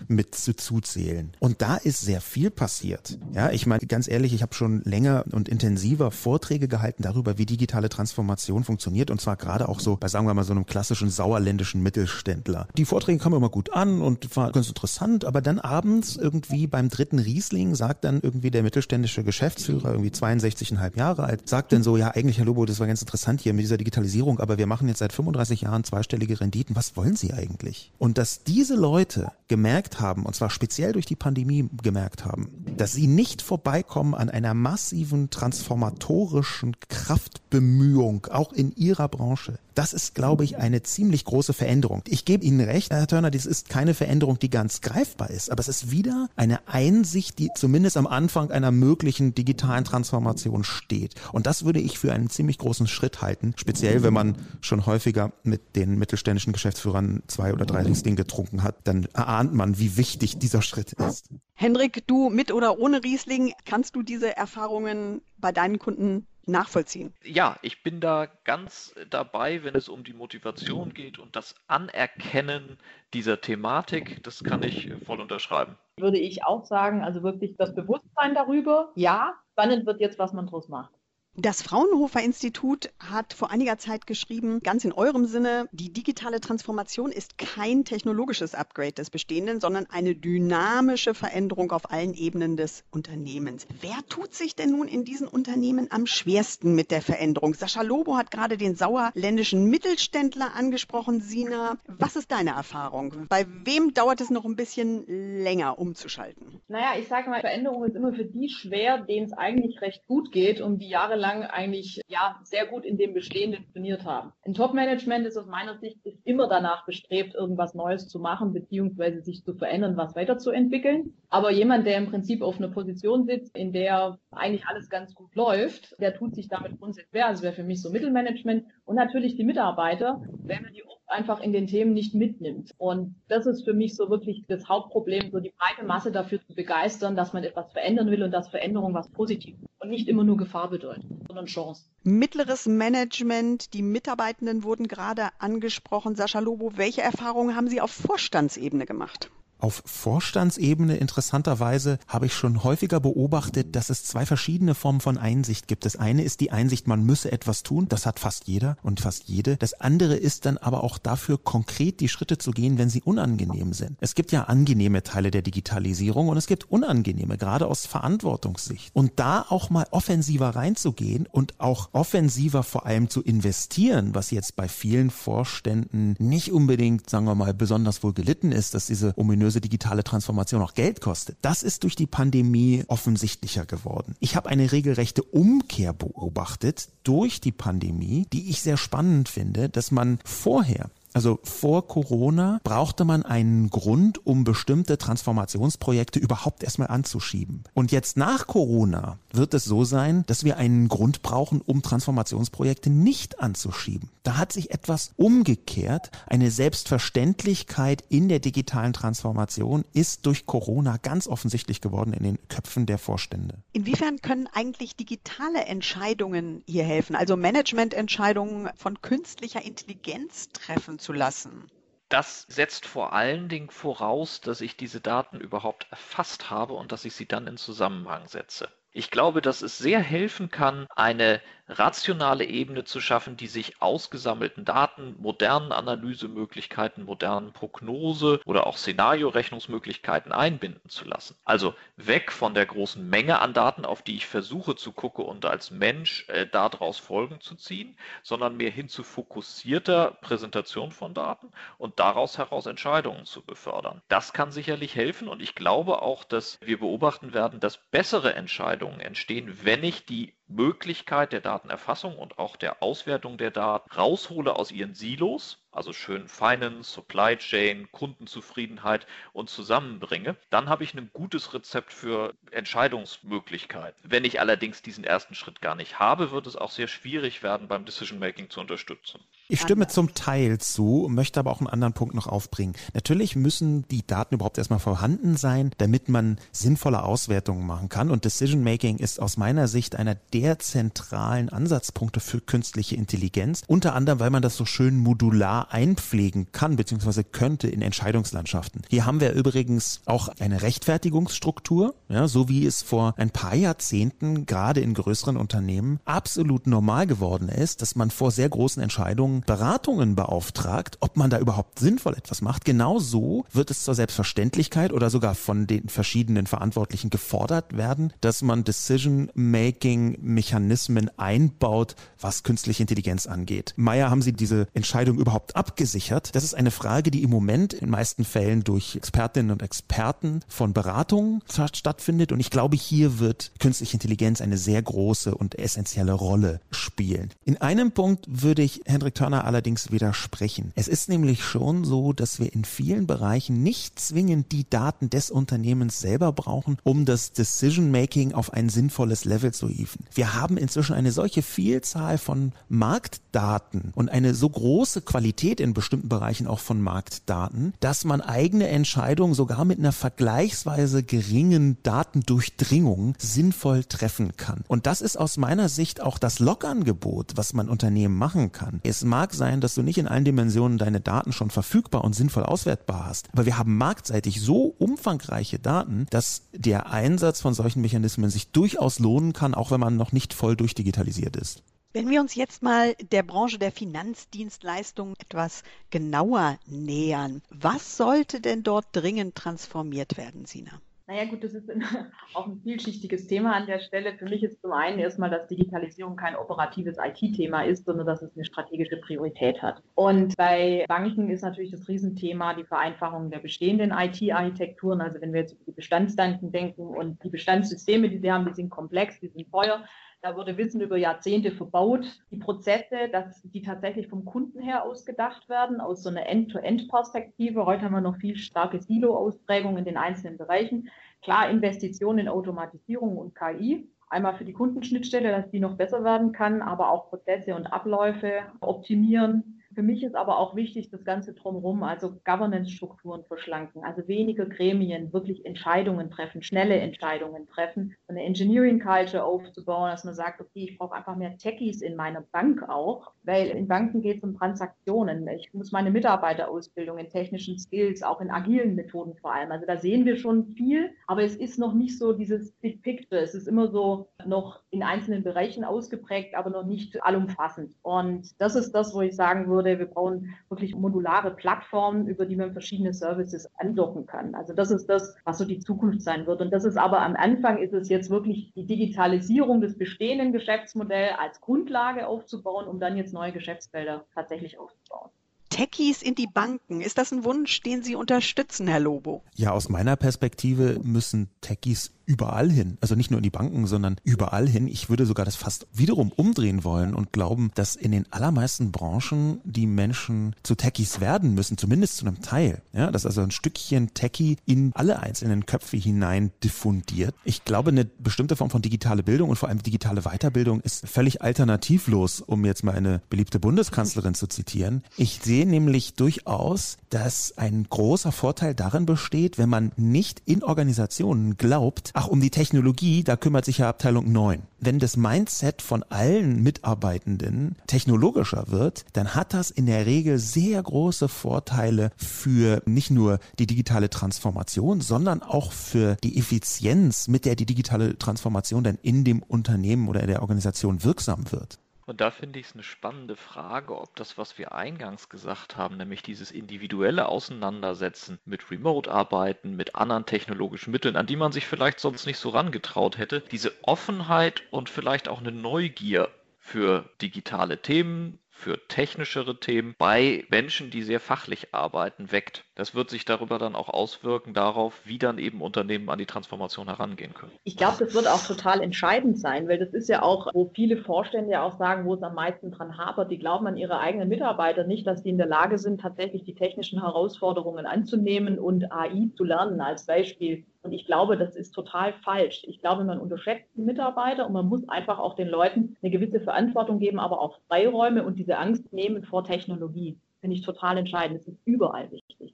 mit 0.08 0.36
zu 0.36 0.56
zuzählen. 0.56 1.32
Und 1.40 1.62
da 1.62 1.76
ist 1.78 2.02
sehr 2.02 2.22
viel 2.22 2.52
passiert. 2.52 3.18
Ja, 3.34 3.52
ich 3.52 3.66
meine, 3.66 3.86
ganz 3.86 4.08
ehrlich, 4.08 4.34
ich 4.34 4.42
habe 4.42 4.54
schon 4.54 4.82
länger 4.84 5.26
und 5.32 5.50
intensiver 5.50 6.12
Vorträge 6.12 6.68
gehalten 6.68 7.04
darüber, 7.04 7.38
wie 7.38 7.46
digitale 7.46 7.90
Transformation 7.90 8.64
funktioniert 8.64 9.12
und 9.12 9.22
zwar 9.22 9.38
gerade 9.38 9.70
auch 9.70 9.80
so 9.80 9.96
bei, 9.96 10.08
sagen 10.08 10.28
wir 10.28 10.34
mal, 10.34 10.44
so 10.44 10.52
einem 10.54 10.66
klassischen 10.66 11.10
sauerländischen 11.10 11.82
Mittelständler. 11.82 12.68
Die 12.78 12.86
Vorträge 12.86 13.20
kamen 13.20 13.36
immer 13.36 13.50
gut 13.50 13.74
an 13.74 14.02
und 14.02 14.36
war 14.36 14.52
ganz 14.52 14.68
interessant, 14.68 15.26
aber 15.26 15.42
dann 15.42 15.60
abends 15.60 16.16
irgendwie 16.16 16.68
beim 16.68 16.90
dritten 16.90 17.20
Riesling 17.20 17.76
sagt 17.76 18.04
dann 18.04 18.20
irgendwie 18.22 18.52
der 18.52 18.64
mittelständische 18.64 19.24
Geschäftsführer, 19.24 19.92
irgendwie 19.92 20.10
62,5 20.10 20.98
Jahre 20.98 21.24
alt, 21.24 21.48
sagt 21.48 21.72
dann 21.72 21.84
so, 21.84 21.98
ja 21.98 22.12
eigentlich, 22.12 22.38
Herr 22.38 22.46
Lobo, 22.46 22.66
das 22.66 22.80
war 22.80 22.88
ganz 22.88 23.02
interessant 23.02 23.42
hier 23.42 23.54
mit 23.54 23.64
dieser 23.64 23.78
Digitalisierung, 23.78 24.40
aber 24.40 24.58
wir 24.58 24.68
machen 24.68 24.88
jetzt 24.88 25.00
seit 25.00 25.14
35 25.14 25.62
Jahren 25.62 25.84
zweistellige 25.84 26.40
Renditen. 26.40 26.76
Was 26.76 26.98
wollen 26.98 27.16
Sie 27.16 27.34
eigentlich? 27.34 27.93
Und 27.98 28.18
dass 28.18 28.44
diese 28.44 28.76
Leute 28.76 29.32
gemerkt 29.48 30.00
haben, 30.00 30.26
und 30.26 30.36
zwar 30.36 30.50
speziell 30.50 30.94
durch 30.94 31.06
die 31.06 31.16
Pandemie 31.16 31.70
gemerkt 31.82 32.26
haben, 32.26 32.50
dass 32.76 32.94
sie 32.94 33.06
nicht 33.06 33.42
vorbeikommen 33.42 34.16
an 34.16 34.30
einer 34.30 34.56
massiven 34.56 35.30
transformatorischen 35.30 36.76
Kraftbemühung, 36.90 38.26
auch 38.32 38.52
in 38.52 38.76
ihrer 38.76 39.08
Branche. 39.08 39.60
Das 39.76 39.94
ist, 39.94 40.16
glaube 40.16 40.44
ich, 40.44 40.58
eine 40.58 40.84
ziemlich 40.84 41.26
große 41.26 41.54
Veränderung. 41.54 42.04
Ich 42.08 42.26
gebe 42.26 42.44
Ihnen 42.44 42.62
recht, 42.62 42.92
Herr 42.92 43.08
Turner, 43.08 43.32
das 43.32 43.46
ist 43.46 43.70
keine 43.70 43.94
Veränderung, 43.94 44.38
die 44.40 44.50
ganz 44.50 44.82
greifbar 44.82 45.30
ist, 45.30 45.52
aber 45.52 45.62
es 45.62 45.68
ist 45.68 45.92
wieder 45.92 46.30
eine 46.36 46.68
Einsicht, 46.68 47.40
die 47.40 47.50
zumindest 47.56 47.98
am 47.98 48.08
Anfang 48.08 48.52
einer 48.52 48.72
möglichen 48.72 49.34
digitalen 49.36 49.84
Transformation 49.84 50.64
steht. 50.64 51.16
Und 51.32 51.48
das 51.48 51.66
würde 51.66 51.80
ich 51.80 51.98
für 51.98 52.14
einen 52.14 52.30
ziemlich 52.30 52.58
großen 52.58 52.88
Schritt 52.88 53.22
halten, 53.22 53.54
speziell 53.56 54.04
wenn 54.04 54.14
man 54.14 54.36
schon 54.62 54.86
häufiger 54.86 55.32
mit 55.44 55.76
den 55.76 55.98
mittelständischen 55.98 56.54
Geschäftsführern 56.54 57.24
zwei 57.28 57.54
oder 57.54 57.66
drei 57.66 57.83
Riesling 57.86 58.16
getrunken 58.16 58.64
hat, 58.64 58.76
dann 58.86 59.08
erahnt 59.14 59.54
man, 59.54 59.78
wie 59.78 59.98
wichtig 59.98 60.40
dieser 60.40 60.62
Schritt 60.62 60.94
ist. 60.94 61.30
Hendrik, 61.54 62.08
du 62.08 62.30
mit 62.30 62.52
oder 62.52 62.80
ohne 62.80 63.04
Riesling, 63.04 63.54
kannst 63.66 63.96
du 63.96 64.04
diese 64.04 64.36
Erfahrungen 64.36 65.22
bei 65.38 65.52
deinen 65.52 65.80
Kunden 65.80 66.28
nachvollziehen. 66.46 67.14
Ja, 67.24 67.58
ich 67.62 67.84
bin 67.84 68.00
da 68.02 68.28
ganz 68.44 68.94
dabei, 69.10 69.64
wenn 69.64 69.76
es 69.76 69.90
um 69.90 70.04
die 70.04 70.14
Motivation 70.14 70.94
geht 70.94 71.20
und 71.20 71.36
das 71.36 71.56
Anerkennen 71.68 72.78
dieser 73.14 73.40
Thematik. 73.42 74.22
Das 74.24 74.44
kann 74.44 74.64
ich 74.64 74.92
voll 75.06 75.22
unterschreiben. 75.22 75.78
Würde 75.98 76.20
ich 76.20 76.44
auch 76.44 76.66
sagen, 76.66 77.02
also 77.02 77.24
wirklich 77.24 77.56
das 77.58 77.74
Bewusstsein 77.76 78.36
darüber. 78.36 78.92
Ja, 78.96 79.36
spannend 79.52 79.86
wird 79.86 80.02
jetzt, 80.02 80.20
was 80.20 80.34
man 80.34 80.48
draus 80.48 80.68
macht. 80.68 80.94
Das 81.36 81.64
Fraunhofer 81.64 82.22
Institut 82.22 82.92
hat 83.00 83.34
vor 83.34 83.50
einiger 83.50 83.80
Zeit 83.80 84.06
geschrieben, 84.06 84.60
ganz 84.60 84.86
in 84.86 84.94
eurem 84.94 85.26
Sinne, 85.26 85.68
die 85.72 85.92
digitale 85.92 86.40
Transformation 86.40 87.12
ist 87.12 87.40
kein 87.40 87.86
technologisches 87.86 88.54
Upgrade 88.54 88.92
des 88.92 89.10
Bestehenden, 89.10 89.60
sondern 89.60 89.88
eine 89.90 90.14
dynamische 90.14 91.16
Veränderung 91.16 91.72
auf 91.72 91.92
allen 91.92 92.14
Ebenen 92.14 92.56
des 92.56 92.84
Unternehmens. 92.92 93.66
Wer 93.82 93.98
tut 94.10 94.36
sich 94.36 94.56
denn 94.56 94.70
nun 94.70 94.88
in 94.88 95.06
diesen 95.06 95.28
Unternehmen 95.28 95.88
am 95.90 96.06
schwersten 96.06 96.76
mit 96.76 96.92
der 96.92 97.02
Veränderung? 97.02 97.56
Sascha 97.56 97.82
Lobo 97.82 98.16
hat 98.16 98.30
gerade 98.30 98.56
den 98.56 98.76
sauerländischen 98.76 99.68
Mittelständler 99.72 100.54
angesprochen. 100.54 101.20
Sina, 101.20 101.78
was 101.88 102.16
ist 102.16 102.32
deine 102.32 102.52
Erfahrung? 102.52 103.26
Bei 103.28 103.48
wem 103.66 103.96
dauert 103.96 104.22
es 104.22 104.30
noch 104.30 104.46
ein 104.46 104.56
bisschen 104.56 105.04
länger 105.42 105.80
umzuschalten? 105.80 106.62
Naja, 106.68 107.00
ich 107.00 107.08
sage 107.08 107.32
mal, 107.32 107.42
Veränderung 107.42 107.84
ist 107.86 107.96
immer 107.96 108.14
für 108.14 108.26
die 108.26 108.50
schwer, 108.50 109.00
denen 109.00 109.26
es 109.26 109.34
eigentlich 109.34 109.82
recht 109.82 110.06
gut 110.06 110.32
geht 110.32 110.62
und 110.62 110.78
die 110.78 110.90
Jahre 110.90 111.23
jahrelang 111.24 111.44
eigentlich 111.44 112.02
ja 112.08 112.40
sehr 112.44 112.66
gut 112.66 112.86
in 112.86 112.98
dem 112.98 113.14
Bestehenden 113.14 113.66
trainiert 113.72 114.04
haben. 114.04 114.32
Ein 114.46 114.54
Top-Management 114.54 115.26
ist 115.26 115.38
aus 115.38 115.48
meiner 115.48 115.78
Sicht 115.78 116.06
ist 116.06 116.20
immer 116.26 116.48
danach 116.48 116.86
bestrebt, 116.86 117.34
irgendwas 117.34 117.74
Neues 117.74 118.08
zu 118.08 118.20
machen, 118.20 118.54
beziehungsweise 118.54 119.22
sich 119.22 119.44
zu 119.44 119.54
verändern, 119.54 119.98
was 119.98 120.16
weiterzuentwickeln. 120.16 121.14
Aber 121.30 121.52
jemand, 121.52 121.88
der 121.88 121.98
im 121.98 122.10
Prinzip 122.10 122.42
auf 122.42 122.58
einer 122.58 122.70
Position 122.70 123.26
sitzt, 123.26 123.56
in 123.56 123.72
der 123.72 124.20
eigentlich 124.32 124.66
alles 124.68 124.90
ganz 124.90 125.14
gut 125.16 125.34
läuft, 125.36 125.96
der 126.00 126.14
tut 126.16 126.36
sich 126.36 126.48
damit 126.48 126.80
grundsätzlich 126.80 127.04
schwer. 127.12 127.30
Das 127.30 127.42
wäre 127.42 127.54
für 127.54 127.64
mich 127.64 127.82
so 127.82 127.90
Mittelmanagement 127.90 128.66
und 128.86 128.96
natürlich 128.96 129.36
die 129.36 129.44
Mitarbeiter, 129.44 130.22
wenn 130.44 130.64
man 130.64 130.74
die 130.74 130.84
einfach 131.08 131.40
in 131.42 131.54
den 131.54 131.68
Themen 131.68 131.94
nicht 131.94 132.14
mitnimmt. 132.16 132.72
Und 132.78 133.16
das 133.28 133.46
ist 133.46 133.64
für 133.64 133.74
mich 133.74 133.96
so 133.96 134.10
wirklich 134.10 134.46
das 134.48 134.68
Hauptproblem, 134.68 135.32
so 135.32 135.40
die 135.40 135.54
breite 135.58 135.86
Masse 135.86 136.12
dafür 136.12 136.40
zu 136.46 136.54
begeistern, 136.56 137.16
dass 137.16 137.34
man 137.34 137.44
etwas 137.44 137.72
verändern 137.72 138.10
will 138.10 138.24
und 138.24 138.32
dass 138.32 138.50
Veränderung 138.50 138.94
was 138.94 139.10
Positives 139.10 139.60
und 139.80 139.90
nicht 139.90 140.08
immer 140.08 140.24
nur 140.24 140.38
Gefahr 140.38 140.70
bedeutet, 140.70 141.06
sondern 141.28 141.46
Chance. 141.46 141.86
Mittleres 142.04 142.68
Management, 142.68 143.74
die 143.74 143.82
Mitarbeitenden 143.82 144.64
wurden 144.64 144.88
gerade 144.88 145.30
angesprochen. 145.40 146.16
Sascha 146.16 146.40
Lobo, 146.40 146.78
welche 146.78 147.02
Erfahrungen 147.02 147.56
haben 147.56 147.68
Sie 147.68 147.82
auf 147.82 147.92
Vorstandsebene 147.92 148.86
gemacht? 148.86 149.30
Auf 149.64 149.82
Vorstandsebene 149.86 150.98
interessanterweise 150.98 151.98
habe 152.10 152.26
ich 152.26 152.34
schon 152.34 152.66
häufiger 152.66 153.00
beobachtet, 153.00 153.78
dass 153.78 153.90
es 153.90 154.04
zwei 154.04 154.26
verschiedene 154.26 154.76
Formen 154.76 155.00
von 155.00 155.18
Einsicht 155.18 155.70
gibt. 155.70 155.86
Das 155.86 155.96
eine 155.96 156.24
ist 156.24 156.42
die 156.42 156.52
Einsicht, 156.52 156.86
man 156.86 157.06
müsse 157.06 157.32
etwas 157.32 157.64
tun, 157.64 157.88
das 157.88 158.06
hat 158.06 158.20
fast 158.20 158.46
jeder 158.46 158.76
und 158.84 159.00
fast 159.00 159.24
jede. 159.24 159.56
Das 159.56 159.80
andere 159.80 160.18
ist 160.18 160.46
dann 160.46 160.58
aber 160.58 160.84
auch 160.84 160.98
dafür 160.98 161.38
konkret 161.42 162.02
die 162.02 162.10
Schritte 162.10 162.38
zu 162.38 162.52
gehen, 162.52 162.78
wenn 162.78 162.90
sie 162.90 163.02
unangenehm 163.04 163.72
sind. 163.72 163.96
Es 164.02 164.16
gibt 164.16 164.34
ja 164.34 164.44
angenehme 164.44 165.02
Teile 165.02 165.32
der 165.32 165.44
Digitalisierung 165.44 166.28
und 166.28 166.36
es 166.36 166.48
gibt 166.48 166.70
unangenehme, 166.70 167.38
gerade 167.38 167.68
aus 167.68 167.86
Verantwortungssicht. 167.86 168.92
Und 168.94 169.14
da 169.16 169.46
auch 169.48 169.70
mal 169.70 169.88
offensiver 169.92 170.50
reinzugehen 170.50 171.26
und 171.26 171.62
auch 171.62 171.88
offensiver 171.94 172.64
vor 172.64 172.86
allem 172.86 173.10
zu 173.10 173.22
investieren, 173.22 174.14
was 174.14 174.30
jetzt 174.30 174.58
bei 174.58 174.68
vielen 174.68 175.10
Vorständen 175.10 176.18
nicht 176.20 176.52
unbedingt, 176.52 177.10
sagen 177.10 177.28
wir 177.28 177.36
mal, 177.36 177.54
besonders 177.54 178.04
wohl 178.04 178.12
gelitten 178.12 178.52
ist, 178.52 178.74
dass 178.74 178.88
diese 178.88 179.14
ominöse 179.18 179.53
ambitiöse 179.54 179.62
digitale 179.62 180.04
Transformation 180.04 180.62
auch 180.62 180.74
Geld 180.74 181.02
kostet, 181.02 181.38
das 181.42 181.64
ist 181.64 181.84
durch 181.84 181.96
die 181.96 182.08
Pandemie 182.08 182.84
offensichtlicher 182.88 183.66
geworden. 183.66 184.16
Ich 184.20 184.36
habe 184.36 184.50
eine 184.50 184.72
regelrechte 184.72 185.24
Umkehr 185.24 185.94
beobachtet 185.94 186.90
durch 187.04 187.42
die 187.42 187.52
Pandemie, 187.52 188.26
die 188.34 188.50
ich 188.50 188.62
sehr 188.62 188.78
spannend 188.78 189.30
finde, 189.30 189.70
dass 189.70 189.92
man 189.92 190.20
vorher 190.26 190.90
also 191.14 191.40
vor 191.44 191.88
Corona 191.88 192.60
brauchte 192.64 193.06
man 193.06 193.24
einen 193.24 193.70
Grund, 193.70 194.26
um 194.26 194.44
bestimmte 194.44 194.98
Transformationsprojekte 194.98 196.20
überhaupt 196.20 196.64
erstmal 196.64 196.88
anzuschieben. 196.88 197.64
Und 197.74 197.92
jetzt 197.92 198.18
nach 198.18 198.48
Corona 198.48 199.18
wird 199.32 199.54
es 199.54 199.64
so 199.64 199.84
sein, 199.84 200.24
dass 200.28 200.44
wir 200.44 200.58
einen 200.58 200.88
Grund 200.88 201.22
brauchen, 201.22 201.62
um 201.62 201.82
Transformationsprojekte 201.82 202.90
nicht 202.90 203.40
anzuschieben. 203.40 204.10
Da 204.24 204.38
hat 204.38 204.54
sich 204.54 204.72
etwas 204.72 205.12
umgekehrt. 205.18 206.12
Eine 206.28 206.50
Selbstverständlichkeit 206.50 208.04
in 208.10 208.30
der 208.30 208.40
digitalen 208.40 208.94
Transformation 208.94 209.84
ist 209.94 210.26
durch 210.26 210.46
Corona 210.46 210.98
ganz 210.98 211.28
offensichtlich 211.28 211.82
geworden 211.82 212.14
in 212.14 212.24
den 212.24 212.40
Köpfen 212.48 212.86
der 212.86 212.98
Vorstände. 212.98 213.58
Inwiefern 213.74 214.22
können 214.22 214.48
eigentlich 214.54 214.96
digitale 214.96 215.66
Entscheidungen 215.66 216.64
hier 216.66 216.86
helfen, 216.86 217.16
also 217.16 217.36
Managemententscheidungen 217.36 218.70
von 218.76 219.02
künstlicher 219.02 219.64
Intelligenz 219.64 220.50
treffen 220.54 221.00
zu 221.04 221.14
lassen? 221.14 221.70
Das 222.10 222.46
setzt 222.48 222.86
vor 222.86 223.14
allen 223.14 223.50
Dingen 223.50 223.70
voraus, 223.70 224.42
dass 224.42 224.62
ich 224.62 224.78
diese 224.78 225.02
Daten 225.02 225.40
überhaupt 225.40 225.88
erfasst 225.90 226.50
habe 226.50 226.74
und 226.74 226.92
dass 226.92 227.06
ich 227.06 227.16
sie 227.16 227.28
dann 227.28 227.48
in 227.48 227.58
Zusammenhang 227.58 228.28
setze. 228.28 228.70
Ich 228.92 229.10
glaube, 229.10 229.42
dass 229.42 229.64
es 229.64 229.80
sehr 229.80 230.00
helfen 230.00 230.52
kann, 230.52 230.86
eine 230.96 231.42
rationale 231.74 232.46
Ebene 232.46 232.84
zu 232.84 233.02
schaffen, 233.02 233.38
die 233.38 233.48
sich 233.48 233.82
aus 233.82 234.10
gesammelten 234.10 234.66
Daten, 234.66 235.16
modernen 235.20 235.72
Analysemöglichkeiten, 235.72 237.04
modernen 237.04 237.52
Prognose 237.52 238.40
oder 238.46 238.68
auch 238.68 238.78
Szenariorechnungsmöglichkeiten 238.78 240.32
einbinden 240.32 240.90
zu 240.90 241.06
lassen. 241.06 241.36
Also 241.44 241.74
weg 241.98 242.32
von 242.32 242.54
der 242.54 242.66
großen 242.66 243.08
Menge 243.08 243.40
an 243.40 243.54
Daten, 243.54 243.86
auf 243.86 244.02
die 244.02 244.16
ich 244.16 244.28
versuche 244.28 244.76
zu 244.76 244.92
gucken 244.92 245.26
und 245.26 245.46
als 245.46 245.72
Mensch 245.72 246.28
äh, 246.30 246.48
daraus 246.48 247.00
Folgen 247.00 247.40
zu 247.42 247.56
ziehen, 247.56 247.98
sondern 248.22 248.58
mehr 248.58 248.72
hin 248.72 248.90
zu 248.90 249.04
fokussierter 249.04 250.18
Präsentation 250.22 250.92
von 250.92 251.14
Daten 251.14 251.52
und 251.78 252.00
daraus 252.00 252.38
heraus 252.38 252.66
Entscheidungen 252.66 253.26
zu 253.26 253.42
befördern. 253.42 254.02
Das 254.08 254.34
kann 254.34 254.52
sicherlich 254.52 254.96
helfen 254.96 255.28
und 255.28 255.42
ich 255.42 255.56
glaube 255.56 256.02
auch, 256.02 256.24
dass 256.24 256.58
wir 256.62 256.80
beobachten 256.80 257.34
werden, 257.34 257.60
dass 257.60 257.78
bessere 257.78 258.34
Entscheidungen 258.36 259.00
entstehen, 259.00 259.60
wenn 259.64 259.84
ich 259.84 260.06
die 260.06 260.34
Möglichkeit 260.56 261.34
der 261.34 261.42
Datenerfassung 261.42 262.18
und 262.18 262.38
auch 262.38 262.56
der 262.56 262.84
Auswertung 262.84 263.38
der 263.38 263.52
Daten 263.52 263.90
raushole 263.92 264.56
aus 264.56 264.72
ihren 264.72 264.94
Silos 264.94 265.63
also 265.74 265.94
schön 265.94 266.28
Finance, 266.28 266.92
Supply 266.92 267.38
Chain, 267.38 267.88
Kundenzufriedenheit 267.92 269.08
und 269.34 269.50
zusammenbringe, 269.50 270.36
dann 270.50 270.70
habe 270.70 270.84
ich 270.84 270.94
ein 270.94 271.10
gutes 271.14 271.54
Rezept 271.54 271.92
für 271.92 272.34
Entscheidungsmöglichkeiten. 272.52 274.00
Wenn 274.04 274.26
ich 274.26 274.40
allerdings 274.40 274.82
diesen 274.82 275.04
ersten 275.04 275.36
Schritt 275.36 275.62
gar 275.62 275.76
nicht 275.76 276.00
habe, 276.00 276.32
wird 276.32 276.48
es 276.48 276.56
auch 276.56 276.72
sehr 276.72 276.88
schwierig 276.88 277.44
werden, 277.44 277.68
beim 277.68 277.86
Decision 277.86 278.20
Making 278.20 278.50
zu 278.50 278.62
unterstützen. 278.62 279.20
Ich 279.50 279.62
stimme 279.62 279.88
zum 279.88 280.14
Teil 280.14 280.58
zu, 280.60 281.08
möchte 281.12 281.40
aber 281.40 281.52
auch 281.52 281.60
einen 281.60 281.68
anderen 281.68 281.94
Punkt 281.94 282.16
noch 282.16 282.28
aufbringen. 282.28 282.74
Natürlich 282.94 283.36
müssen 283.36 283.88
die 283.90 284.06
Daten 284.06 284.36
überhaupt 284.36 284.58
erstmal 284.58 284.80
vorhanden 284.80 285.36
sein, 285.38 285.72
damit 285.78 286.08
man 286.08 286.40
sinnvolle 286.52 287.04
Auswertungen 287.04 287.66
machen 287.66 287.90
kann. 287.90 288.10
Und 288.10 288.26
Decision 288.26 288.64
Making 288.64 288.98
ist 288.98 289.20
aus 289.20 289.38
meiner 289.38 289.68
Sicht 289.68 289.96
einer 289.96 290.16
der 290.16 290.60
zentralen 290.60 291.50
Ansatzpunkte 291.50 292.20
für 292.20 292.40
künstliche 292.40 292.96
Intelligenz. 292.96 293.64
Unter 293.68 293.96
anderem, 293.96 294.20
weil 294.20 294.30
man 294.30 294.42
das 294.42 294.56
so 294.56 294.66
schön 294.66 294.98
modular 294.98 295.63
einpflegen 295.72 296.52
kann 296.52 296.76
bzw. 296.76 297.24
könnte 297.24 297.68
in 297.68 297.82
Entscheidungslandschaften. 297.82 298.82
Hier 298.90 299.06
haben 299.06 299.20
wir 299.20 299.34
übrigens 299.34 300.02
auch 300.06 300.30
eine 300.40 300.62
Rechtfertigungsstruktur, 300.62 301.96
ja, 302.10 302.28
so 302.28 302.50
wie 302.50 302.66
es 302.66 302.82
vor 302.82 303.14
ein 303.18 303.30
paar 303.30 303.56
Jahrzehnten 303.56 304.46
gerade 304.46 304.82
in 304.82 304.94
größeren 304.94 305.38
Unternehmen 305.38 306.00
absolut 306.06 306.68
normal 306.68 307.08
geworden 307.08 307.50
ist, 307.50 307.82
dass 307.82 307.96
man 307.96 308.12
vor 308.12 308.32
sehr 308.32 308.50
großen 308.50 308.84
Entscheidungen 308.84 309.44
Beratungen 309.46 310.16
beauftragt, 310.16 310.98
ob 311.00 311.16
man 311.18 311.30
da 311.30 311.40
überhaupt 311.40 311.80
sinnvoll 311.80 312.16
etwas 312.16 312.42
macht. 312.42 312.66
Genauso 312.66 313.46
wird 313.52 313.70
es 313.72 313.84
zur 313.84 313.96
Selbstverständlichkeit 313.96 314.94
oder 314.94 315.10
sogar 315.10 315.36
von 315.36 315.68
den 315.68 315.90
verschiedenen 315.90 316.48
Verantwortlichen 316.48 317.10
gefordert 317.10 317.76
werden, 317.78 318.14
dass 318.22 318.42
man 318.42 318.64
Decision-Making-Mechanismen 318.64 321.12
einbaut, 321.18 321.98
was 322.20 322.44
künstliche 322.44 322.84
Intelligenz 322.84 323.28
angeht. 323.28 323.74
Meyer, 323.76 324.10
haben 324.10 324.22
Sie 324.22 324.32
diese 324.34 324.68
Entscheidung 324.74 325.20
überhaupt 325.20 325.53
abgesichert? 325.56 326.36
Das 326.36 326.44
ist 326.44 326.54
eine 326.54 326.72
Frage, 326.72 327.12
die 327.12 327.24
im 327.24 327.30
Moment 327.30 327.74
in 327.74 327.90
meisten 327.90 328.26
Fällen 328.26 328.64
durch 328.64 328.96
Expertinnen 328.96 329.52
und 329.52 329.62
Experten 329.62 330.42
von 330.48 330.74
Beratungen 330.74 331.42
stattfindet. 331.48 332.32
Und 332.32 332.40
ich 332.40 332.50
glaube, 332.50 332.76
hier 332.76 333.20
wird 333.20 333.52
künstliche 333.60 333.94
Intelligenz 333.94 334.42
eine 334.42 334.58
sehr 334.58 334.82
große 334.82 335.36
und 335.36 335.58
essentielle 335.60 336.14
Rolle 336.14 336.62
spielen. 336.72 337.32
In 337.46 337.58
einem 337.58 337.92
Punkt 337.92 338.26
würde 338.28 338.62
ich 338.62 338.82
Hendrik 338.86 339.16
Turner 339.16 339.46
allerdings 339.46 339.92
widersprechen. 339.92 340.72
Es 340.76 340.88
ist 340.88 341.10
nämlich 341.10 341.44
schon 341.44 341.84
so, 341.86 342.14
dass 342.14 342.40
wir 342.40 342.54
in 342.54 342.66
vielen 342.66 343.08
Bereichen 343.08 343.62
nicht 343.64 344.00
zwingend 344.00 344.52
die 344.52 344.70
Daten 344.70 345.10
des 345.10 345.32
Unternehmens 345.32 346.00
selber 346.00 346.32
brauchen, 346.32 346.78
um 346.84 347.06
das 347.06 347.34
Decision 347.34 347.92
Making 347.92 348.34
auf 348.34 348.54
ein 348.54 348.70
sinnvolles 348.70 349.26
Level 349.26 349.54
zu 349.54 349.70
hieven. 349.70 350.06
Wir 350.14 350.34
haben 350.34 350.58
inzwischen 350.58 350.96
eine 350.96 351.12
solche 351.12 351.42
Vielzahl 351.42 352.18
von 352.18 352.54
Marktdaten 352.70 353.92
und 353.96 354.10
eine 354.10 354.34
so 354.34 354.50
große 354.50 355.02
Qualität 355.02 355.43
Qualität 355.44 355.60
in 355.60 355.74
bestimmten 355.74 356.08
Bereichen 356.08 356.48
auch 356.48 356.60
von 356.60 356.82
Marktdaten, 356.82 357.74
dass 357.82 358.06
man 358.06 358.22
eigene 358.22 358.70
Entscheidungen 358.70 359.34
sogar 359.34 359.66
mit 359.66 359.78
einer 359.78 359.92
vergleichsweise 359.92 361.04
geringen 361.04 361.78
Datendurchdringung 361.84 363.16
sinnvoll 363.18 363.84
treffen 363.84 364.38
kann. 364.38 364.64
Und 364.70 364.86
das 364.88 365.02
ist 365.02 365.18
aus 365.18 365.36
meiner 365.36 365.68
Sicht 365.68 366.02
auch 366.02 366.18
das 366.18 366.40
Logangebot, 366.40 367.34
was 367.36 367.52
man 367.52 367.68
Unternehmen 367.68 368.18
machen 368.18 368.54
kann. 368.54 368.80
Es 368.84 369.04
mag 369.04 369.34
sein, 369.34 369.60
dass 369.60 369.76
du 369.76 369.82
nicht 369.82 369.98
in 369.98 370.08
allen 370.08 370.24
Dimensionen 370.24 370.78
deine 370.78 371.02
Daten 371.02 371.34
schon 371.34 371.50
verfügbar 371.50 372.06
und 372.06 372.16
sinnvoll 372.16 372.44
auswertbar 372.44 373.06
hast, 373.08 373.28
aber 373.34 373.46
wir 373.46 373.58
haben 373.58 373.76
marktseitig 373.76 374.40
so 374.40 374.74
umfangreiche 374.78 375.60
Daten, 375.60 376.06
dass 376.10 376.44
der 376.54 376.90
Einsatz 376.90 377.42
von 377.42 377.54
solchen 377.54 377.82
Mechanismen 377.82 378.30
sich 378.30 378.54
durchaus 378.54 379.00
lohnen 379.00 379.34
kann, 379.34 379.56
auch 379.56 379.72
wenn 379.72 379.82
man 379.82 379.98
noch 379.98 380.14
nicht 380.14 380.34
voll 380.34 380.56
durchdigitalisiert 380.56 381.36
ist. 381.36 381.64
Wenn 381.96 382.10
wir 382.10 382.22
uns 382.22 382.34
jetzt 382.34 382.64
mal 382.64 382.96
der 383.12 383.22
Branche 383.22 383.60
der 383.60 383.72
Finanzdienstleistungen 383.72 385.14
etwas 385.20 385.62
genauer 385.92 386.58
nähern, 386.66 387.44
was 387.52 387.98
sollte 387.98 388.42
denn 388.42 388.64
dort 388.64 388.88
dringend 388.94 389.36
transformiert 389.36 390.18
werden, 390.18 390.46
Sina? 390.46 390.82
Naja 391.06 391.26
gut, 391.26 391.44
das 391.44 391.54
ist 391.54 391.70
auch 392.34 392.48
ein 392.48 392.62
vielschichtiges 392.64 393.28
Thema 393.28 393.54
an 393.54 393.68
der 393.68 393.80
Stelle. 393.80 394.16
Für 394.18 394.26
mich 394.26 394.42
ist 394.42 394.60
zum 394.62 394.72
einen 394.72 394.98
erstmal, 394.98 395.30
dass 395.30 395.48
Digitalisierung 395.48 396.16
kein 396.16 396.36
operatives 396.36 396.98
IT-Thema 396.98 397.62
ist, 397.62 397.86
sondern 397.86 398.08
dass 398.08 398.24
es 398.24 398.36
eine 398.36 398.46
strategische 398.46 398.98
Priorität 398.98 399.62
hat. 399.62 399.84
Und 399.94 400.36
bei 400.36 400.86
Banken 400.88 401.30
ist 401.30 401.44
natürlich 401.44 401.70
das 401.70 401.88
Riesenthema 401.88 402.56
die 402.56 402.64
Vereinfachung 402.64 403.30
der 403.30 403.40
bestehenden 403.40 403.92
IT-Architekturen. 403.92 405.00
Also 405.00 405.22
wenn 405.22 405.32
wir 405.32 405.42
jetzt 405.42 405.54
über 405.54 405.66
die 405.66 405.74
Bestandsdanken 405.74 406.52
denken 406.52 406.88
und 406.88 407.24
die 407.24 407.30
Bestandssysteme, 407.30 408.10
die 408.10 408.24
wir 408.24 408.34
haben, 408.34 408.48
die 408.48 408.54
sind 408.56 408.72
komplex, 408.72 409.20
die 409.20 409.28
sind 409.28 409.52
teuer. 409.52 409.84
Da 410.24 410.38
wurde 410.38 410.56
Wissen 410.56 410.80
über 410.80 410.96
Jahrzehnte 410.96 411.52
verbaut. 411.52 412.06
Die 412.32 412.38
Prozesse, 412.38 413.10
dass 413.12 413.42
die 413.42 413.62
tatsächlich 413.62 414.08
vom 414.08 414.24
Kunden 414.24 414.62
her 414.62 414.86
ausgedacht 414.86 415.50
werden, 415.50 415.82
aus 415.82 416.02
so 416.02 416.08
einer 416.08 416.26
End-to-End-Perspektive. 416.28 417.66
Heute 417.66 417.82
haben 417.82 417.92
wir 417.92 418.00
noch 418.00 418.16
viel 418.16 418.38
starke 418.38 418.80
Silo-Ausprägung 418.80 419.78
in 419.78 419.84
den 419.84 419.98
einzelnen 419.98 420.38
Bereichen. 420.38 420.90
Klar, 421.24 421.50
Investitionen 421.50 422.20
in 422.20 422.28
Automatisierung 422.30 423.18
und 423.18 423.36
KI. 423.36 423.90
Einmal 424.08 424.38
für 424.38 424.46
die 424.46 424.54
Kundenschnittstelle, 424.54 425.30
dass 425.30 425.52
die 425.52 425.60
noch 425.60 425.76
besser 425.76 426.06
werden 426.06 426.32
kann, 426.32 426.62
aber 426.62 426.90
auch 426.92 427.10
Prozesse 427.10 427.54
und 427.54 427.68
Abläufe 427.68 428.44
optimieren 428.62 429.62
für 429.74 429.84
mich 429.84 430.04
ist 430.04 430.16
aber 430.16 430.40
auch 430.40 430.56
wichtig, 430.56 430.90
das 430.90 431.04
Ganze 431.04 431.34
drumherum, 431.34 431.84
also 431.84 432.14
Governance-Strukturen 432.26 433.24
verschlanken, 433.26 433.84
also 433.84 434.08
weniger 434.08 434.46
Gremien, 434.46 435.14
wirklich 435.14 435.46
Entscheidungen 435.46 436.10
treffen, 436.10 436.44
schnelle 436.44 436.76
Entscheidungen 436.76 437.48
treffen, 437.48 437.96
eine 438.08 438.24
Engineering-Culture 438.24 439.24
aufzubauen, 439.24 439.92
dass 439.92 440.04
man 440.04 440.14
sagt, 440.14 440.42
okay, 440.42 440.68
ich 440.70 440.78
brauche 440.78 440.96
einfach 440.96 441.16
mehr 441.16 441.38
Techies 441.38 441.82
in 441.82 441.96
meiner 441.96 442.22
Bank 442.22 442.68
auch, 442.70 443.12
weil 443.24 443.48
in 443.50 443.68
Banken 443.68 444.02
geht 444.02 444.18
es 444.18 444.24
um 444.24 444.38
Transaktionen. 444.38 445.28
Ich 445.30 445.54
muss 445.54 445.72
meine 445.72 445.92
Mitarbeiterausbildung 445.92 446.98
in 446.98 447.10
technischen 447.10 447.58
Skills, 447.58 448.04
auch 448.04 448.22
in 448.22 448.30
agilen 448.30 448.76
Methoden 448.76 449.16
vor 449.16 449.34
allem. 449.34 449.52
Also 449.52 449.66
da 449.66 449.78
sehen 449.78 450.06
wir 450.06 450.18
schon 450.18 450.48
viel, 450.56 450.92
aber 451.08 451.24
es 451.24 451.36
ist 451.36 451.60
noch 451.60 451.74
nicht 451.74 451.98
so 451.98 452.14
dieses 452.14 452.52
Big 452.62 452.82
Picture. 452.82 453.22
Es 453.22 453.34
ist 453.34 453.48
immer 453.48 453.68
so 453.68 454.10
noch 454.26 454.62
in 454.70 454.84
einzelnen 454.84 455.24
Bereichen 455.24 455.64
ausgeprägt, 455.64 456.36
aber 456.36 456.50
noch 456.50 456.66
nicht 456.66 457.02
allumfassend. 457.04 457.76
Und 457.82 458.30
das 458.40 458.56
ist 458.56 458.72
das, 458.74 458.94
wo 458.94 459.02
ich 459.02 459.16
sagen 459.16 459.48
würde, 459.48 459.63
würde. 459.64 459.80
Wir 459.80 459.86
brauchen 459.88 460.36
wirklich 460.50 460.76
modulare 460.76 461.32
Plattformen, 461.32 462.08
über 462.08 462.26
die 462.26 462.36
man 462.36 462.54
verschiedene 462.54 462.94
Services 462.94 463.50
andocken 463.58 464.06
kann. 464.06 464.36
Also 464.36 464.54
das 464.54 464.72
ist 464.72 464.88
das, 464.88 465.16
was 465.24 465.38
so 465.38 465.46
die 465.46 465.60
Zukunft 465.60 466.02
sein 466.02 466.28
wird. 466.28 466.42
Und 466.42 466.52
das 466.52 466.66
ist 466.66 466.78
aber 466.78 467.02
am 467.02 467.16
Anfang 467.16 467.58
ist 467.58 467.74
es 467.74 467.90
jetzt 467.90 468.10
wirklich 468.10 468.52
die 468.56 468.66
Digitalisierung 468.66 469.62
des 469.62 469.78
bestehenden 469.78 470.32
Geschäftsmodells 470.32 471.18
als 471.18 471.42
Grundlage 471.42 472.08
aufzubauen, 472.08 472.68
um 472.68 472.80
dann 472.80 472.98
jetzt 472.98 473.14
neue 473.14 473.32
Geschäftsfelder 473.32 474.06
tatsächlich 474.14 474.60
aufzubauen. 474.60 475.10
Techies 475.54 476.02
in 476.02 476.16
die 476.16 476.26
Banken. 476.26 476.82
Ist 476.82 476.98
das 476.98 477.12
ein 477.12 477.24
Wunsch, 477.24 477.62
den 477.62 477.84
Sie 477.84 477.94
unterstützen, 477.94 478.68
Herr 478.68 478.80
Lobo? 478.80 479.22
Ja, 479.36 479.52
aus 479.52 479.70
meiner 479.70 479.96
Perspektive 479.96 480.80
müssen 480.84 481.30
Techies 481.42 481.92
überall 482.06 482.52
hin. 482.52 482.78
Also 482.82 482.96
nicht 482.96 483.12
nur 483.12 483.20
in 483.20 483.24
die 483.24 483.30
Banken, 483.30 483.68
sondern 483.68 483.96
überall 484.04 484.48
hin. 484.48 484.68
Ich 484.68 484.90
würde 484.90 485.06
sogar 485.06 485.26
das 485.26 485.36
fast 485.36 485.68
wiederum 485.72 486.12
umdrehen 486.12 486.64
wollen 486.64 486.94
und 486.94 487.14
glauben, 487.14 487.52
dass 487.56 487.76
in 487.76 487.92
den 487.92 488.12
allermeisten 488.12 488.72
Branchen 488.72 489.40
die 489.44 489.68
Menschen 489.68 490.36
zu 490.44 490.56
Techies 490.56 491.00
werden 491.00 491.34
müssen, 491.34 491.58
zumindest 491.58 491.98
zu 491.98 492.06
einem 492.06 492.22
Teil. 492.22 492.62
Ja, 492.74 492.92
dass 492.92 493.06
also 493.06 493.22
ein 493.22 493.32
Stückchen 493.32 493.94
Techie 493.94 494.38
in 494.46 494.72
alle 494.74 495.00
einzelnen 495.00 495.46
Köpfe 495.46 495.78
hinein 495.78 496.32
diffundiert. 496.44 497.16
Ich 497.24 497.46
glaube, 497.46 497.72
eine 497.72 497.86
bestimmte 497.86 498.36
Form 498.36 498.50
von 498.50 498.62
digitale 498.62 499.04
Bildung 499.04 499.30
und 499.30 499.38
vor 499.38 499.50
allem 499.50 499.64
digitale 499.64 500.02
Weiterbildung 500.02 500.60
ist 500.62 500.88
völlig 500.88 501.22
alternativlos, 501.22 502.22
um 502.22 502.44
jetzt 502.44 502.64
mal 502.64 502.76
eine 502.76 503.02
beliebte 503.10 503.40
Bundeskanzlerin 503.40 504.16
zu 504.16 504.28
zitieren. 504.28 504.84
Ich 504.98 505.20
sehe 505.22 505.43
nämlich 505.50 505.96
durchaus, 505.96 506.78
dass 506.90 507.38
ein 507.38 507.66
großer 507.70 508.12
Vorteil 508.12 508.54
darin 508.54 508.86
besteht, 508.86 509.38
wenn 509.38 509.50
man 509.50 509.72
nicht 509.76 510.22
in 510.26 510.44
Organisationen 510.44 511.38
glaubt, 511.38 511.92
ach, 511.94 512.08
um 512.08 512.22
die 512.22 512.30
Technologie, 512.30 513.04
da 513.04 513.16
kümmert 513.16 513.46
sich 513.46 513.60
ja 513.60 513.70
Abteilung 513.70 514.12
9. 514.12 514.44
Wenn 514.60 514.80
das 514.80 514.96
Mindset 514.96 515.62
von 515.62 515.84
allen 515.84 516.42
Mitarbeitenden 516.42 517.56
technologischer 517.68 518.46
wird, 518.48 518.86
dann 518.94 519.16
hat 519.16 519.34
das 519.34 519.52
in 519.52 519.66
der 519.66 519.86
Regel 519.86 520.20
sehr 520.20 520.62
große 520.62 521.10
Vorteile 521.10 521.92
für 521.98 522.62
nicht 522.66 522.92
nur 522.92 523.20
die 523.40 523.48
digitale 523.48 523.90
Transformation, 523.90 524.82
sondern 524.82 525.22
auch 525.22 525.52
für 525.52 525.98
die 526.04 526.18
Effizienz, 526.18 527.08
mit 527.08 527.26
der 527.26 527.36
die 527.36 527.46
digitale 527.46 527.98
Transformation 527.98 528.64
dann 528.64 528.78
in 528.82 529.04
dem 529.04 529.22
Unternehmen 529.22 529.88
oder 529.88 530.02
in 530.02 530.08
der 530.08 530.22
Organisation 530.22 530.84
wirksam 530.84 531.32
wird. 531.32 531.60
Und 531.94 532.02
da 532.02 532.10
finde 532.10 532.40
ich 532.40 532.48
es 532.48 532.54
eine 532.56 532.64
spannende 532.64 533.16
Frage, 533.16 533.80
ob 533.80 533.96
das, 533.96 534.18
was 534.18 534.40
wir 534.40 534.56
eingangs 534.56 535.10
gesagt 535.10 535.58
haben, 535.58 535.78
nämlich 535.78 536.02
dieses 536.02 536.32
individuelle 536.32 537.08
Auseinandersetzen 537.08 538.18
mit 538.26 538.50
Remote-Arbeiten, 538.50 539.56
mit 539.56 539.76
anderen 539.76 540.08
technologischen 540.08 540.72
Mitteln, 540.72 540.96
an 540.96 541.06
die 541.06 541.16
man 541.16 541.32
sich 541.32 541.46
vielleicht 541.46 541.80
sonst 541.80 542.08
nicht 542.08 542.18
so 542.18 542.30
rangetraut 542.30 542.98
hätte, 542.98 543.22
diese 543.30 543.52
Offenheit 543.62 544.42
und 544.50 544.72
vielleicht 544.72 545.08
auch 545.08 545.20
eine 545.20 545.32
Neugier 545.32 546.10
für 546.40 546.90
digitale 547.00 547.62
Themen, 547.62 548.18
für 548.44 548.60
technischere 548.68 549.40
Themen 549.40 549.74
bei 549.78 550.26
Menschen, 550.30 550.70
die 550.70 550.84
sehr 550.84 551.00
fachlich 551.00 551.54
arbeiten, 551.54 552.12
weckt. 552.12 552.44
Das 552.56 552.76
wird 552.76 552.90
sich 552.90 553.06
darüber 553.06 553.40
dann 553.40 553.56
auch 553.56 553.70
auswirken 553.70 554.34
darauf, 554.34 554.82
wie 554.84 554.98
dann 554.98 555.18
eben 555.18 555.42
Unternehmen 555.42 555.90
an 555.90 555.98
die 555.98 556.06
Transformation 556.06 556.68
herangehen 556.68 557.14
können. 557.14 557.32
Ich 557.46 557.56
glaube, 557.56 557.78
das 557.80 557.94
wird 557.94 558.06
auch 558.06 558.22
total 558.22 558.62
entscheidend 558.62 559.18
sein, 559.18 559.48
weil 559.48 559.60
das 559.60 559.74
ist 559.74 559.88
ja 559.88 560.04
auch, 560.04 560.28
wo 560.34 560.52
viele 560.54 560.76
Vorstände 560.76 561.42
auch 561.42 561.58
sagen, 561.58 561.86
wo 561.86 561.94
es 561.94 562.04
am 562.04 562.16
meisten 562.16 562.52
dran 562.52 562.78
hapert. 562.78 563.10
Die 563.12 563.18
glauben 563.18 563.48
an 563.48 563.56
ihre 563.56 563.80
eigenen 563.80 564.10
Mitarbeiter 564.10 564.66
nicht, 564.66 564.86
dass 564.86 565.04
die 565.04 565.10
in 565.10 565.18
der 565.18 565.28
Lage 565.28 565.58
sind, 565.58 565.80
tatsächlich 565.80 566.26
die 566.26 566.36
technischen 566.36 566.82
Herausforderungen 566.82 567.66
anzunehmen 567.66 568.38
und 568.40 568.74
AI 568.74 569.08
zu 569.16 569.24
lernen 569.24 569.62
als 569.62 569.86
Beispiel. 569.86 570.46
Und 570.64 570.72
ich 570.72 570.86
glaube, 570.86 571.18
das 571.18 571.36
ist 571.36 571.52
total 571.52 571.94
falsch. 572.06 572.46
Ich 572.48 572.62
glaube, 572.62 572.86
man 572.86 573.00
unterschätzt 573.00 573.50
die 573.56 573.62
Mitarbeiter 573.62 574.26
und 574.26 574.34
man 574.34 574.48
muss 574.48 574.68
einfach 574.70 574.98
auch 574.98 575.16
den 575.16 575.28
Leuten 575.28 575.76
eine 575.82 575.92
gewisse 575.92 576.22
Verantwortung 576.22 576.80
geben, 576.80 577.00
aber 577.00 577.20
auch 577.20 577.38
Freiräume 577.48 578.04
und 578.06 578.18
diese 578.18 578.38
Angst 578.38 578.72
nehmen 578.72 579.04
vor 579.04 579.26
Technologie. 579.26 579.98
Finde 580.22 580.38
ich 580.38 580.42
total 580.42 580.78
entscheidend. 580.78 581.20
Das 581.20 581.28
ist 581.28 581.42
überall 581.46 581.92
wichtig. 581.92 582.34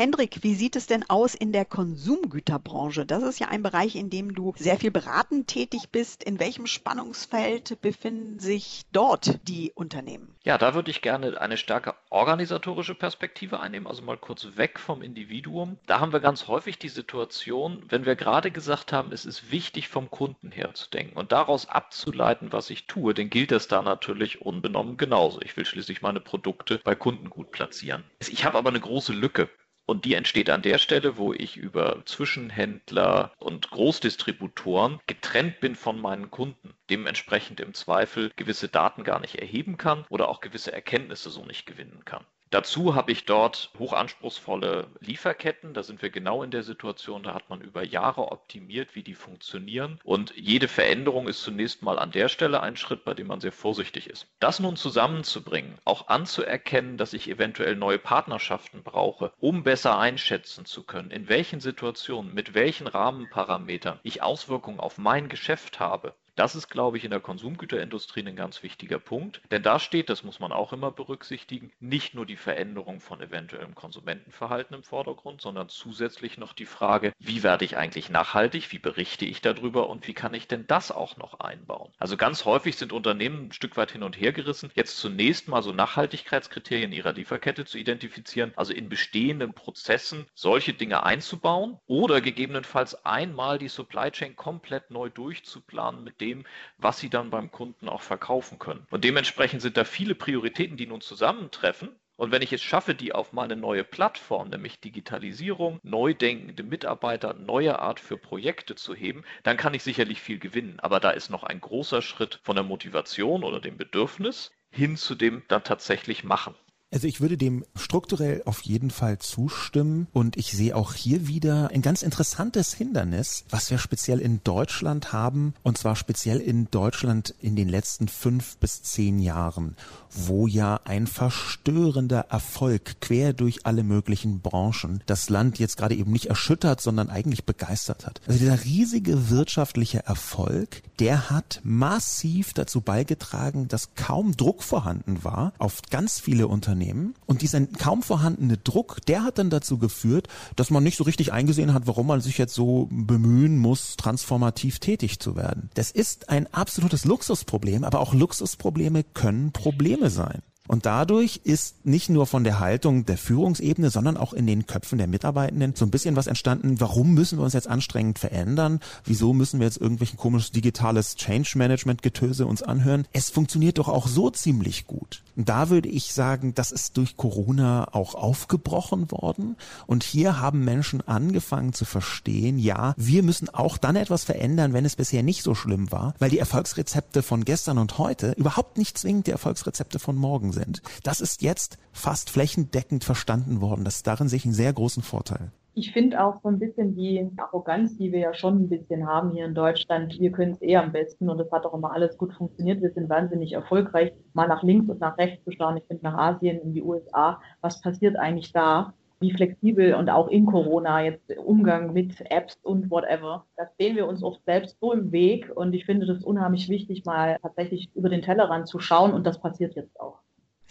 Hendrik, 0.00 0.42
wie 0.42 0.54
sieht 0.54 0.76
es 0.76 0.86
denn 0.86 1.04
aus 1.10 1.34
in 1.34 1.52
der 1.52 1.66
Konsumgüterbranche? 1.66 3.04
Das 3.04 3.22
ist 3.22 3.38
ja 3.38 3.48
ein 3.48 3.62
Bereich, 3.62 3.96
in 3.96 4.08
dem 4.08 4.34
du 4.34 4.54
sehr 4.56 4.78
viel 4.78 4.90
beratend 4.90 5.46
tätig 5.46 5.90
bist. 5.92 6.24
In 6.24 6.40
welchem 6.40 6.66
Spannungsfeld 6.66 7.82
befinden 7.82 8.38
sich 8.38 8.86
dort 8.92 9.46
die 9.46 9.72
Unternehmen? 9.74 10.34
Ja, 10.42 10.56
da 10.56 10.74
würde 10.74 10.90
ich 10.90 11.02
gerne 11.02 11.38
eine 11.38 11.58
stärker 11.58 11.96
organisatorische 12.08 12.94
Perspektive 12.94 13.60
einnehmen, 13.60 13.86
also 13.86 14.00
mal 14.00 14.16
kurz 14.16 14.46
weg 14.54 14.78
vom 14.78 15.02
Individuum. 15.02 15.76
Da 15.84 16.00
haben 16.00 16.14
wir 16.14 16.20
ganz 16.20 16.48
häufig 16.48 16.78
die 16.78 16.88
Situation, 16.88 17.82
wenn 17.90 18.06
wir 18.06 18.16
gerade 18.16 18.50
gesagt 18.50 18.94
haben, 18.94 19.12
es 19.12 19.26
ist 19.26 19.52
wichtig 19.52 19.88
vom 19.88 20.10
Kunden 20.10 20.50
her 20.50 20.72
zu 20.72 20.88
denken 20.88 21.18
und 21.18 21.30
daraus 21.30 21.68
abzuleiten, 21.68 22.52
was 22.52 22.70
ich 22.70 22.86
tue, 22.86 23.12
dann 23.12 23.28
gilt 23.28 23.50
das 23.50 23.68
da 23.68 23.82
natürlich 23.82 24.40
unbenommen 24.40 24.96
genauso. 24.96 25.42
Ich 25.42 25.58
will 25.58 25.66
schließlich 25.66 26.00
meine 26.00 26.20
Produkte 26.20 26.80
bei 26.84 26.94
Kunden 26.94 27.28
gut 27.28 27.50
platzieren. 27.50 28.02
Ich 28.20 28.46
habe 28.46 28.56
aber 28.56 28.70
eine 28.70 28.80
große 28.80 29.12
Lücke. 29.12 29.50
Und 29.86 30.04
die 30.04 30.14
entsteht 30.14 30.50
an 30.50 30.62
der 30.62 30.78
Stelle, 30.78 31.16
wo 31.16 31.32
ich 31.32 31.56
über 31.56 32.02
Zwischenhändler 32.04 33.32
und 33.38 33.70
Großdistributoren 33.70 35.00
getrennt 35.06 35.60
bin 35.60 35.74
von 35.74 36.00
meinen 36.00 36.30
Kunden, 36.30 36.74
dementsprechend 36.90 37.60
im 37.60 37.74
Zweifel 37.74 38.30
gewisse 38.36 38.68
Daten 38.68 39.02
gar 39.02 39.20
nicht 39.20 39.36
erheben 39.36 39.76
kann 39.76 40.04
oder 40.08 40.28
auch 40.28 40.40
gewisse 40.40 40.72
Erkenntnisse 40.72 41.30
so 41.30 41.44
nicht 41.44 41.66
gewinnen 41.66 42.04
kann. 42.04 42.24
Dazu 42.50 42.96
habe 42.96 43.12
ich 43.12 43.26
dort 43.26 43.70
hochanspruchsvolle 43.78 44.88
Lieferketten. 44.98 45.72
Da 45.72 45.84
sind 45.84 46.02
wir 46.02 46.10
genau 46.10 46.42
in 46.42 46.50
der 46.50 46.64
Situation, 46.64 47.22
da 47.22 47.32
hat 47.32 47.48
man 47.48 47.60
über 47.60 47.84
Jahre 47.84 48.32
optimiert, 48.32 48.96
wie 48.96 49.04
die 49.04 49.14
funktionieren. 49.14 50.00
Und 50.02 50.34
jede 50.36 50.66
Veränderung 50.66 51.28
ist 51.28 51.42
zunächst 51.42 51.82
mal 51.82 52.00
an 52.00 52.10
der 52.10 52.28
Stelle 52.28 52.60
ein 52.60 52.76
Schritt, 52.76 53.04
bei 53.04 53.14
dem 53.14 53.28
man 53.28 53.40
sehr 53.40 53.52
vorsichtig 53.52 54.10
ist. 54.10 54.26
Das 54.40 54.58
nun 54.58 54.74
zusammenzubringen, 54.74 55.78
auch 55.84 56.08
anzuerkennen, 56.08 56.96
dass 56.96 57.12
ich 57.12 57.28
eventuell 57.28 57.76
neue 57.76 57.98
Partnerschaften 57.98 58.82
brauche, 58.82 59.32
um 59.38 59.62
besser 59.62 59.96
einschätzen 59.96 60.64
zu 60.64 60.82
können, 60.82 61.12
in 61.12 61.28
welchen 61.28 61.60
Situationen, 61.60 62.34
mit 62.34 62.54
welchen 62.54 62.88
Rahmenparametern 62.88 64.00
ich 64.02 64.22
Auswirkungen 64.22 64.80
auf 64.80 64.98
mein 64.98 65.28
Geschäft 65.28 65.78
habe, 65.78 66.14
das 66.40 66.54
ist, 66.54 66.70
glaube 66.70 66.96
ich, 66.96 67.04
in 67.04 67.10
der 67.10 67.20
Konsumgüterindustrie 67.20 68.26
ein 68.26 68.34
ganz 68.34 68.62
wichtiger 68.62 68.98
Punkt, 68.98 69.42
denn 69.50 69.62
da 69.62 69.78
steht, 69.78 70.08
das 70.08 70.24
muss 70.24 70.40
man 70.40 70.52
auch 70.52 70.72
immer 70.72 70.90
berücksichtigen, 70.90 71.70
nicht 71.80 72.14
nur 72.14 72.24
die 72.24 72.36
Veränderung 72.36 73.00
von 73.00 73.20
eventuellem 73.20 73.74
Konsumentenverhalten 73.74 74.74
im 74.74 74.82
Vordergrund, 74.82 75.42
sondern 75.42 75.68
zusätzlich 75.68 76.38
noch 76.38 76.54
die 76.54 76.64
Frage, 76.64 77.12
wie 77.18 77.42
werde 77.42 77.66
ich 77.66 77.76
eigentlich 77.76 78.08
nachhaltig, 78.08 78.72
wie 78.72 78.78
berichte 78.78 79.26
ich 79.26 79.42
darüber 79.42 79.90
und 79.90 80.06
wie 80.06 80.14
kann 80.14 80.32
ich 80.32 80.48
denn 80.48 80.66
das 80.66 80.90
auch 80.90 81.18
noch 81.18 81.40
einbauen? 81.40 81.92
Also 81.98 82.16
ganz 82.16 82.46
häufig 82.46 82.76
sind 82.76 82.94
Unternehmen 82.94 83.48
ein 83.48 83.52
Stück 83.52 83.76
weit 83.76 83.90
hin 83.90 84.02
und 84.02 84.18
her 84.18 84.32
gerissen, 84.32 84.70
jetzt 84.74 84.96
zunächst 84.96 85.46
mal 85.46 85.62
so 85.62 85.72
Nachhaltigkeitskriterien 85.72 86.92
ihrer 86.92 87.12
Lieferkette 87.12 87.66
zu 87.66 87.76
identifizieren, 87.76 88.54
also 88.56 88.72
in 88.72 88.88
bestehenden 88.88 89.52
Prozessen 89.52 90.24
solche 90.34 90.72
Dinge 90.72 91.02
einzubauen 91.02 91.78
oder 91.86 92.22
gegebenenfalls 92.22 93.04
einmal 93.04 93.58
die 93.58 93.68
Supply 93.68 94.10
Chain 94.10 94.36
komplett 94.36 94.90
neu 94.90 95.10
durchzuplanen 95.10 96.02
mit 96.02 96.18
dem, 96.22 96.29
dem, 96.30 96.44
was 96.78 96.98
sie 96.98 97.10
dann 97.10 97.30
beim 97.30 97.50
Kunden 97.50 97.88
auch 97.88 98.02
verkaufen 98.02 98.58
können. 98.58 98.86
Und 98.90 99.04
dementsprechend 99.04 99.62
sind 99.62 99.76
da 99.76 99.84
viele 99.84 100.14
Prioritäten, 100.14 100.76
die 100.76 100.86
nun 100.86 101.00
zusammentreffen. 101.00 101.90
Und 102.16 102.32
wenn 102.32 102.42
ich 102.42 102.52
es 102.52 102.62
schaffe, 102.62 102.94
die 102.94 103.14
auf 103.14 103.32
meine 103.32 103.56
neue 103.56 103.82
Plattform, 103.82 104.50
nämlich 104.50 104.78
Digitalisierung, 104.80 105.80
neu 105.82 106.12
denkende 106.12 106.62
Mitarbeiter, 106.62 107.32
neue 107.32 107.78
Art 107.78 107.98
für 107.98 108.18
Projekte 108.18 108.74
zu 108.74 108.94
heben, 108.94 109.24
dann 109.42 109.56
kann 109.56 109.72
ich 109.72 109.82
sicherlich 109.82 110.20
viel 110.20 110.38
gewinnen. 110.38 110.78
Aber 110.80 111.00
da 111.00 111.10
ist 111.10 111.30
noch 111.30 111.44
ein 111.44 111.60
großer 111.60 112.02
Schritt 112.02 112.40
von 112.42 112.56
der 112.56 112.64
Motivation 112.64 113.42
oder 113.42 113.58
dem 113.58 113.78
Bedürfnis 113.78 114.52
hin 114.70 114.96
zu 114.96 115.14
dem 115.14 115.42
dann 115.48 115.64
tatsächlich 115.64 116.22
machen. 116.22 116.54
Also 116.92 117.06
ich 117.06 117.20
würde 117.20 117.36
dem 117.36 117.64
strukturell 117.76 118.42
auf 118.46 118.62
jeden 118.62 118.90
Fall 118.90 119.18
zustimmen 119.20 120.08
und 120.12 120.36
ich 120.36 120.50
sehe 120.50 120.74
auch 120.74 120.92
hier 120.92 121.28
wieder 121.28 121.70
ein 121.72 121.82
ganz 121.82 122.02
interessantes 122.02 122.74
Hindernis, 122.74 123.44
was 123.48 123.70
wir 123.70 123.78
speziell 123.78 124.18
in 124.18 124.42
Deutschland 124.42 125.12
haben 125.12 125.54
und 125.62 125.78
zwar 125.78 125.94
speziell 125.94 126.38
in 126.38 126.68
Deutschland 126.72 127.32
in 127.40 127.54
den 127.54 127.68
letzten 127.68 128.08
fünf 128.08 128.56
bis 128.56 128.82
zehn 128.82 129.20
Jahren, 129.20 129.76
wo 130.10 130.48
ja 130.48 130.80
ein 130.84 131.06
verstörender 131.06 132.26
Erfolg 132.28 133.00
quer 133.00 133.34
durch 133.34 133.66
alle 133.66 133.84
möglichen 133.84 134.40
Branchen 134.40 135.00
das 135.06 135.30
Land 135.30 135.60
jetzt 135.60 135.76
gerade 135.76 135.94
eben 135.94 136.10
nicht 136.10 136.26
erschüttert, 136.26 136.80
sondern 136.80 137.08
eigentlich 137.08 137.44
begeistert 137.44 138.04
hat. 138.04 138.20
Also 138.26 138.40
dieser 138.40 138.64
riesige 138.64 139.30
wirtschaftliche 139.30 140.04
Erfolg, 140.06 140.82
der 140.98 141.30
hat 141.30 141.60
massiv 141.62 142.52
dazu 142.52 142.80
beigetragen, 142.80 143.68
dass 143.68 143.94
kaum 143.94 144.36
Druck 144.36 144.64
vorhanden 144.64 145.22
war 145.22 145.52
auf 145.58 145.82
ganz 145.88 146.18
viele 146.18 146.48
Unternehmen 146.48 146.79
Unternehmen. 146.80 147.14
Und 147.26 147.42
dieser 147.42 147.60
kaum 147.66 148.02
vorhandene 148.02 148.56
Druck, 148.56 148.98
der 149.06 149.22
hat 149.22 149.38
dann 149.38 149.50
dazu 149.50 149.78
geführt, 149.78 150.28
dass 150.56 150.70
man 150.70 150.82
nicht 150.82 150.96
so 150.96 151.04
richtig 151.04 151.32
eingesehen 151.32 151.74
hat, 151.74 151.86
warum 151.86 152.06
man 152.06 152.20
sich 152.20 152.38
jetzt 152.38 152.54
so 152.54 152.88
bemühen 152.90 153.58
muss, 153.58 153.96
transformativ 153.96 154.78
tätig 154.78 155.20
zu 155.20 155.36
werden. 155.36 155.70
Das 155.74 155.90
ist 155.90 156.28
ein 156.28 156.52
absolutes 156.52 157.04
Luxusproblem, 157.04 157.84
aber 157.84 158.00
auch 158.00 158.14
Luxusprobleme 158.14 159.04
können 159.14 159.52
Probleme 159.52 160.10
sein. 160.10 160.42
Und 160.70 160.86
dadurch 160.86 161.40
ist 161.42 161.84
nicht 161.84 162.10
nur 162.10 162.28
von 162.28 162.44
der 162.44 162.60
Haltung 162.60 163.04
der 163.04 163.18
Führungsebene, 163.18 163.90
sondern 163.90 164.16
auch 164.16 164.32
in 164.32 164.46
den 164.46 164.68
Köpfen 164.68 164.98
der 164.98 165.08
Mitarbeitenden 165.08 165.74
so 165.74 165.84
ein 165.84 165.90
bisschen 165.90 166.14
was 166.14 166.28
entstanden, 166.28 166.78
warum 166.78 167.12
müssen 167.12 167.38
wir 167.38 167.42
uns 167.42 167.54
jetzt 167.54 167.66
anstrengend 167.66 168.20
verändern? 168.20 168.78
Wieso 169.04 169.32
müssen 169.32 169.58
wir 169.58 169.66
jetzt 169.66 169.80
irgendwelchen 169.80 170.16
komisches 170.16 170.52
digitales 170.52 171.16
Change 171.16 171.54
Management 171.56 172.04
Getöse 172.04 172.46
uns 172.46 172.62
anhören? 172.62 173.08
Es 173.12 173.30
funktioniert 173.30 173.78
doch 173.78 173.88
auch 173.88 174.06
so 174.06 174.30
ziemlich 174.30 174.86
gut. 174.86 175.24
Und 175.34 175.48
da 175.48 175.70
würde 175.70 175.88
ich 175.88 176.12
sagen, 176.12 176.54
das 176.54 176.70
ist 176.70 176.96
durch 176.98 177.16
Corona 177.16 177.88
auch 177.92 178.14
aufgebrochen 178.14 179.10
worden. 179.10 179.56
Und 179.88 180.04
hier 180.04 180.38
haben 180.38 180.64
Menschen 180.64 181.00
angefangen 181.08 181.72
zu 181.72 181.84
verstehen, 181.84 182.60
ja, 182.60 182.94
wir 182.96 183.24
müssen 183.24 183.48
auch 183.48 183.76
dann 183.76 183.96
etwas 183.96 184.22
verändern, 184.22 184.72
wenn 184.72 184.84
es 184.84 184.94
bisher 184.94 185.24
nicht 185.24 185.42
so 185.42 185.56
schlimm 185.56 185.90
war, 185.90 186.14
weil 186.20 186.30
die 186.30 186.38
Erfolgsrezepte 186.38 187.24
von 187.24 187.44
gestern 187.44 187.78
und 187.78 187.98
heute 187.98 188.34
überhaupt 188.36 188.78
nicht 188.78 188.96
zwingend 188.98 189.26
die 189.26 189.32
Erfolgsrezepte 189.32 189.98
von 189.98 190.14
morgen 190.14 190.52
sind 190.52 190.59
sind. 190.60 190.82
Das 191.02 191.20
ist 191.20 191.42
jetzt 191.42 191.78
fast 191.92 192.30
flächendeckend 192.30 193.04
verstanden 193.04 193.60
worden. 193.60 193.84
Das 193.84 194.02
darin 194.02 194.28
sehe 194.28 194.40
einen 194.44 194.52
sehr 194.52 194.72
großen 194.72 195.02
Vorteil. 195.02 195.50
Ich 195.74 195.92
finde 195.92 196.22
auch 196.22 196.42
so 196.42 196.48
ein 196.48 196.58
bisschen 196.58 196.96
die 196.96 197.30
Arroganz, 197.36 197.96
die 197.96 198.10
wir 198.10 198.18
ja 198.18 198.34
schon 198.34 198.62
ein 198.62 198.68
bisschen 198.68 199.06
haben 199.06 199.30
hier 199.30 199.44
in 199.44 199.54
Deutschland. 199.54 200.18
Wir 200.18 200.32
können 200.32 200.52
es 200.52 200.62
eh 200.62 200.76
am 200.76 200.90
besten 200.90 201.30
und 201.30 201.40
es 201.40 201.50
hat 201.52 201.64
auch 201.64 201.74
immer 201.74 201.92
alles 201.92 202.18
gut 202.18 202.34
funktioniert. 202.34 202.82
Wir 202.82 202.90
sind 202.90 203.08
wahnsinnig 203.08 203.52
erfolgreich, 203.52 204.12
mal 204.32 204.48
nach 204.48 204.64
links 204.64 204.90
und 204.90 205.00
nach 205.00 205.16
rechts 205.16 205.44
zu 205.44 205.52
schauen. 205.52 205.76
Ich 205.76 205.84
finde 205.84 206.02
nach 206.02 206.18
Asien, 206.18 206.60
in 206.60 206.74
die 206.74 206.82
USA. 206.82 207.40
Was 207.60 207.80
passiert 207.80 208.16
eigentlich 208.16 208.52
da? 208.52 208.92
Wie 209.20 209.32
flexibel 209.32 209.94
und 209.94 210.10
auch 210.10 210.28
in 210.28 210.46
Corona 210.46 211.04
jetzt 211.04 211.36
Umgang 211.38 211.92
mit 211.92 212.20
Apps 212.30 212.58
und 212.62 212.90
whatever. 212.90 213.46
Das 213.56 213.68
sehen 213.78 213.94
wir 213.96 214.08
uns 214.08 214.22
oft 214.24 214.44
selbst 214.46 214.76
so 214.80 214.92
im 214.92 215.12
Weg 215.12 215.52
und 215.54 215.72
ich 215.72 215.84
finde 215.86 216.06
das 216.06 216.24
unheimlich 216.24 216.68
wichtig, 216.68 217.04
mal 217.04 217.38
tatsächlich 217.42 217.90
über 217.94 218.08
den 218.08 218.22
Tellerrand 218.22 218.66
zu 218.66 218.80
schauen 218.80 219.12
und 219.12 219.26
das 219.26 219.40
passiert 219.40 219.76
jetzt 219.76 220.00
auch. 220.00 220.18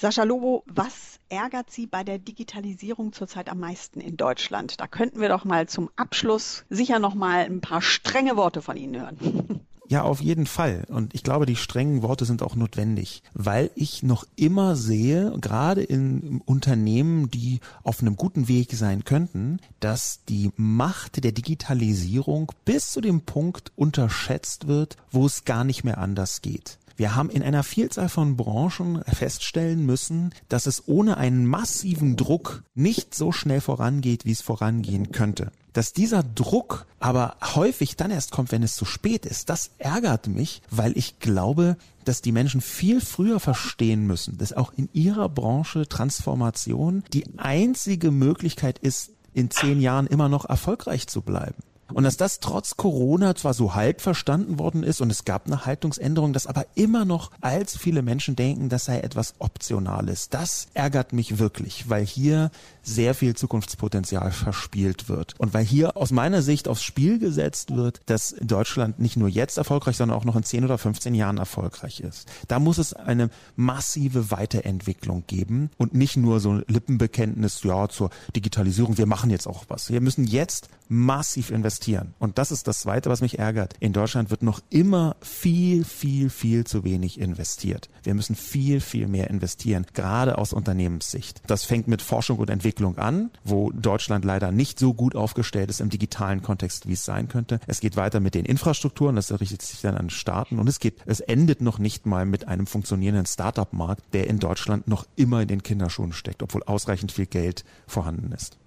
Sascha 0.01 0.23
Lobo, 0.23 0.63
was 0.65 1.19
ärgert 1.27 1.71
Sie 1.71 1.85
bei 1.85 2.05
der 2.05 2.19
Digitalisierung 2.19 3.11
zurzeit 3.11 3.49
am 3.49 3.59
meisten 3.59 3.99
in 3.99 4.15
Deutschland? 4.15 4.79
Da 4.79 4.87
könnten 4.87 5.19
wir 5.19 5.27
doch 5.27 5.43
mal 5.43 5.67
zum 5.67 5.89
Abschluss 5.97 6.63
sicher 6.69 6.99
noch 6.99 7.15
mal 7.15 7.39
ein 7.43 7.59
paar 7.59 7.81
strenge 7.81 8.37
Worte 8.37 8.61
von 8.61 8.77
Ihnen 8.77 9.01
hören. 9.01 9.17
Ja, 9.91 10.03
auf 10.03 10.21
jeden 10.21 10.45
Fall. 10.45 10.85
Und 10.89 11.15
ich 11.15 11.23
glaube, 11.23 11.47
die 11.47 11.55
strengen 11.55 12.03
Worte 12.03 12.23
sind 12.23 12.43
auch 12.43 12.55
notwendig, 12.55 13.23
weil 13.33 13.71
ich 13.73 14.03
noch 14.03 14.23
immer 14.35 14.75
sehe, 14.75 15.33
gerade 15.41 15.81
in 15.81 16.43
Unternehmen, 16.45 17.31
die 17.31 17.59
auf 17.81 17.99
einem 17.99 18.15
guten 18.15 18.47
Weg 18.47 18.73
sein 18.73 19.03
könnten, 19.03 19.59
dass 19.79 20.23
die 20.29 20.51
Macht 20.57 21.23
der 21.23 21.31
Digitalisierung 21.31 22.51
bis 22.65 22.91
zu 22.91 23.01
dem 23.01 23.21
Punkt 23.21 23.71
unterschätzt 23.75 24.67
wird, 24.67 24.95
wo 25.09 25.25
es 25.25 25.43
gar 25.43 25.63
nicht 25.63 25.83
mehr 25.83 25.97
anders 25.97 26.43
geht. 26.43 26.77
Wir 26.99 27.15
haben 27.15 27.29
in 27.29 27.43
einer 27.43 27.63
Vielzahl 27.63 28.09
von 28.09 28.35
Branchen 28.35 29.01
feststellen 29.07 29.85
müssen, 29.85 30.33
dass 30.49 30.65
es 30.65 30.85
ohne 30.85 31.15
einen 31.15 31.45
massiven 31.45 32.17
Druck 32.17 32.65
nicht 32.75 33.15
so 33.15 33.31
schnell 33.31 33.61
vorangeht, 33.61 34.25
wie 34.25 34.33
es 34.33 34.41
vorangehen 34.41 35.13
könnte. 35.13 35.53
Dass 35.71 35.93
dieser 35.93 36.23
Druck 36.23 36.87
aber 36.99 37.37
häufig 37.55 37.95
dann 37.95 38.11
erst 38.11 38.31
kommt, 38.31 38.51
wenn 38.51 38.63
es 38.63 38.75
zu 38.75 38.83
spät 38.83 39.25
ist, 39.25 39.49
das 39.49 39.71
ärgert 39.77 40.27
mich, 40.27 40.61
weil 40.71 40.97
ich 40.97 41.19
glaube, 41.19 41.77
dass 42.03 42.21
die 42.21 42.33
Menschen 42.33 42.59
viel 42.59 42.99
früher 42.99 43.39
verstehen 43.39 44.05
müssen, 44.05 44.37
dass 44.37 44.51
auch 44.51 44.73
in 44.75 44.89
ihrer 44.91 45.29
Branche 45.29 45.87
Transformation 45.87 47.05
die 47.13 47.23
einzige 47.37 48.11
Möglichkeit 48.11 48.77
ist, 48.77 49.11
in 49.33 49.49
zehn 49.51 49.79
Jahren 49.79 50.05
immer 50.05 50.27
noch 50.27 50.43
erfolgreich 50.43 51.07
zu 51.07 51.21
bleiben. 51.21 51.63
Und 51.93 52.03
dass 52.03 52.17
das 52.17 52.39
trotz 52.39 52.77
Corona 52.77 53.35
zwar 53.35 53.53
so 53.53 53.75
halb 53.75 54.01
verstanden 54.01 54.59
worden 54.59 54.83
ist 54.83 55.01
und 55.01 55.09
es 55.09 55.25
gab 55.25 55.47
eine 55.47 55.65
Haltungsänderung, 55.65 56.33
dass 56.33 56.47
aber 56.47 56.65
immer 56.75 57.05
noch 57.05 57.31
allzu 57.41 57.79
viele 57.79 58.01
Menschen 58.01 58.35
denken, 58.35 58.69
das 58.69 58.85
sei 58.85 58.99
etwas 58.99 59.35
Optionales. 59.39 60.29
Das 60.29 60.67
ärgert 60.73 61.13
mich 61.13 61.39
wirklich, 61.39 61.89
weil 61.89 62.05
hier 62.05 62.51
sehr 62.83 63.13
viel 63.13 63.35
Zukunftspotenzial 63.35 64.31
verspielt 64.31 65.09
wird. 65.09 65.35
Und 65.39 65.53
weil 65.53 65.65
hier 65.65 65.97
aus 65.97 66.11
meiner 66.11 66.41
Sicht 66.41 66.67
aufs 66.67 66.83
Spiel 66.83 67.19
gesetzt 67.19 67.75
wird, 67.75 68.01
dass 68.07 68.35
Deutschland 68.41 68.99
nicht 68.99 69.17
nur 69.17 69.29
jetzt 69.29 69.57
erfolgreich, 69.57 69.97
sondern 69.97 70.17
auch 70.17 70.25
noch 70.25 70.35
in 70.35 70.43
10 70.43 70.65
oder 70.65 70.77
15 70.77 71.13
Jahren 71.13 71.37
erfolgreich 71.37 71.99
ist. 71.99 72.27
Da 72.47 72.59
muss 72.59 72.77
es 72.77 72.93
eine 72.93 73.29
massive 73.55 74.31
Weiterentwicklung 74.31 75.23
geben 75.27 75.69
und 75.77 75.93
nicht 75.93 76.17
nur 76.17 76.39
so 76.39 76.53
ein 76.53 76.63
Lippenbekenntnis, 76.67 77.63
ja, 77.63 77.87
zur 77.89 78.09
Digitalisierung, 78.35 78.97
wir 78.97 79.05
machen 79.05 79.29
jetzt 79.29 79.47
auch 79.47 79.65
was. 79.67 79.91
Wir 79.91 80.01
müssen 80.01 80.25
jetzt 80.25 80.69
massiv 80.87 81.51
investieren. 81.51 81.78
Und 82.19 82.37
das 82.37 82.51
ist 82.51 82.67
das 82.67 82.79
Zweite, 82.79 83.09
was 83.09 83.21
mich 83.21 83.39
ärgert. 83.39 83.73
In 83.79 83.93
Deutschland 83.93 84.29
wird 84.29 84.43
noch 84.43 84.59
immer 84.69 85.15
viel, 85.21 85.83
viel, 85.83 86.29
viel 86.29 86.65
zu 86.65 86.83
wenig 86.83 87.19
investiert. 87.19 87.89
Wir 88.03 88.13
müssen 88.13 88.35
viel, 88.35 88.81
viel 88.81 89.07
mehr 89.07 89.29
investieren, 89.29 89.85
gerade 89.93 90.37
aus 90.37 90.53
Unternehmenssicht. 90.53 91.41
Das 91.47 91.63
fängt 91.63 91.87
mit 91.87 92.01
Forschung 92.01 92.39
und 92.39 92.49
Entwicklung 92.49 92.97
an, 92.97 93.31
wo 93.43 93.71
Deutschland 93.71 94.25
leider 94.25 94.51
nicht 94.51 94.79
so 94.79 94.93
gut 94.93 95.15
aufgestellt 95.15 95.69
ist 95.69 95.81
im 95.81 95.89
digitalen 95.89 96.41
Kontext, 96.41 96.87
wie 96.87 96.93
es 96.93 97.05
sein 97.05 97.27
könnte. 97.27 97.59
Es 97.67 97.79
geht 97.79 97.95
weiter 97.95 98.19
mit 98.19 98.35
den 98.35 98.45
Infrastrukturen, 98.45 99.15
das 99.15 99.31
richtet 99.39 99.61
sich 99.61 99.81
dann 99.81 99.95
an 99.95 100.09
Staaten 100.09 100.59
und 100.59 100.67
es 100.67 100.79
geht, 100.79 100.97
es 101.05 101.19
endet 101.19 101.61
noch 101.61 101.79
nicht 101.79 102.05
mal 102.05 102.25
mit 102.25 102.47
einem 102.47 102.67
funktionierenden 102.67 103.25
Startup-Markt, 103.25 104.13
der 104.13 104.27
in 104.27 104.39
Deutschland 104.39 104.87
noch 104.87 105.05
immer 105.15 105.41
in 105.41 105.47
den 105.47 105.63
Kinderschuhen 105.63 106.13
steckt, 106.13 106.43
obwohl 106.43 106.63
ausreichend 106.63 107.11
viel 107.11 107.25
Geld 107.25 107.63
vorhanden 107.87 108.31
ist. 108.31 108.57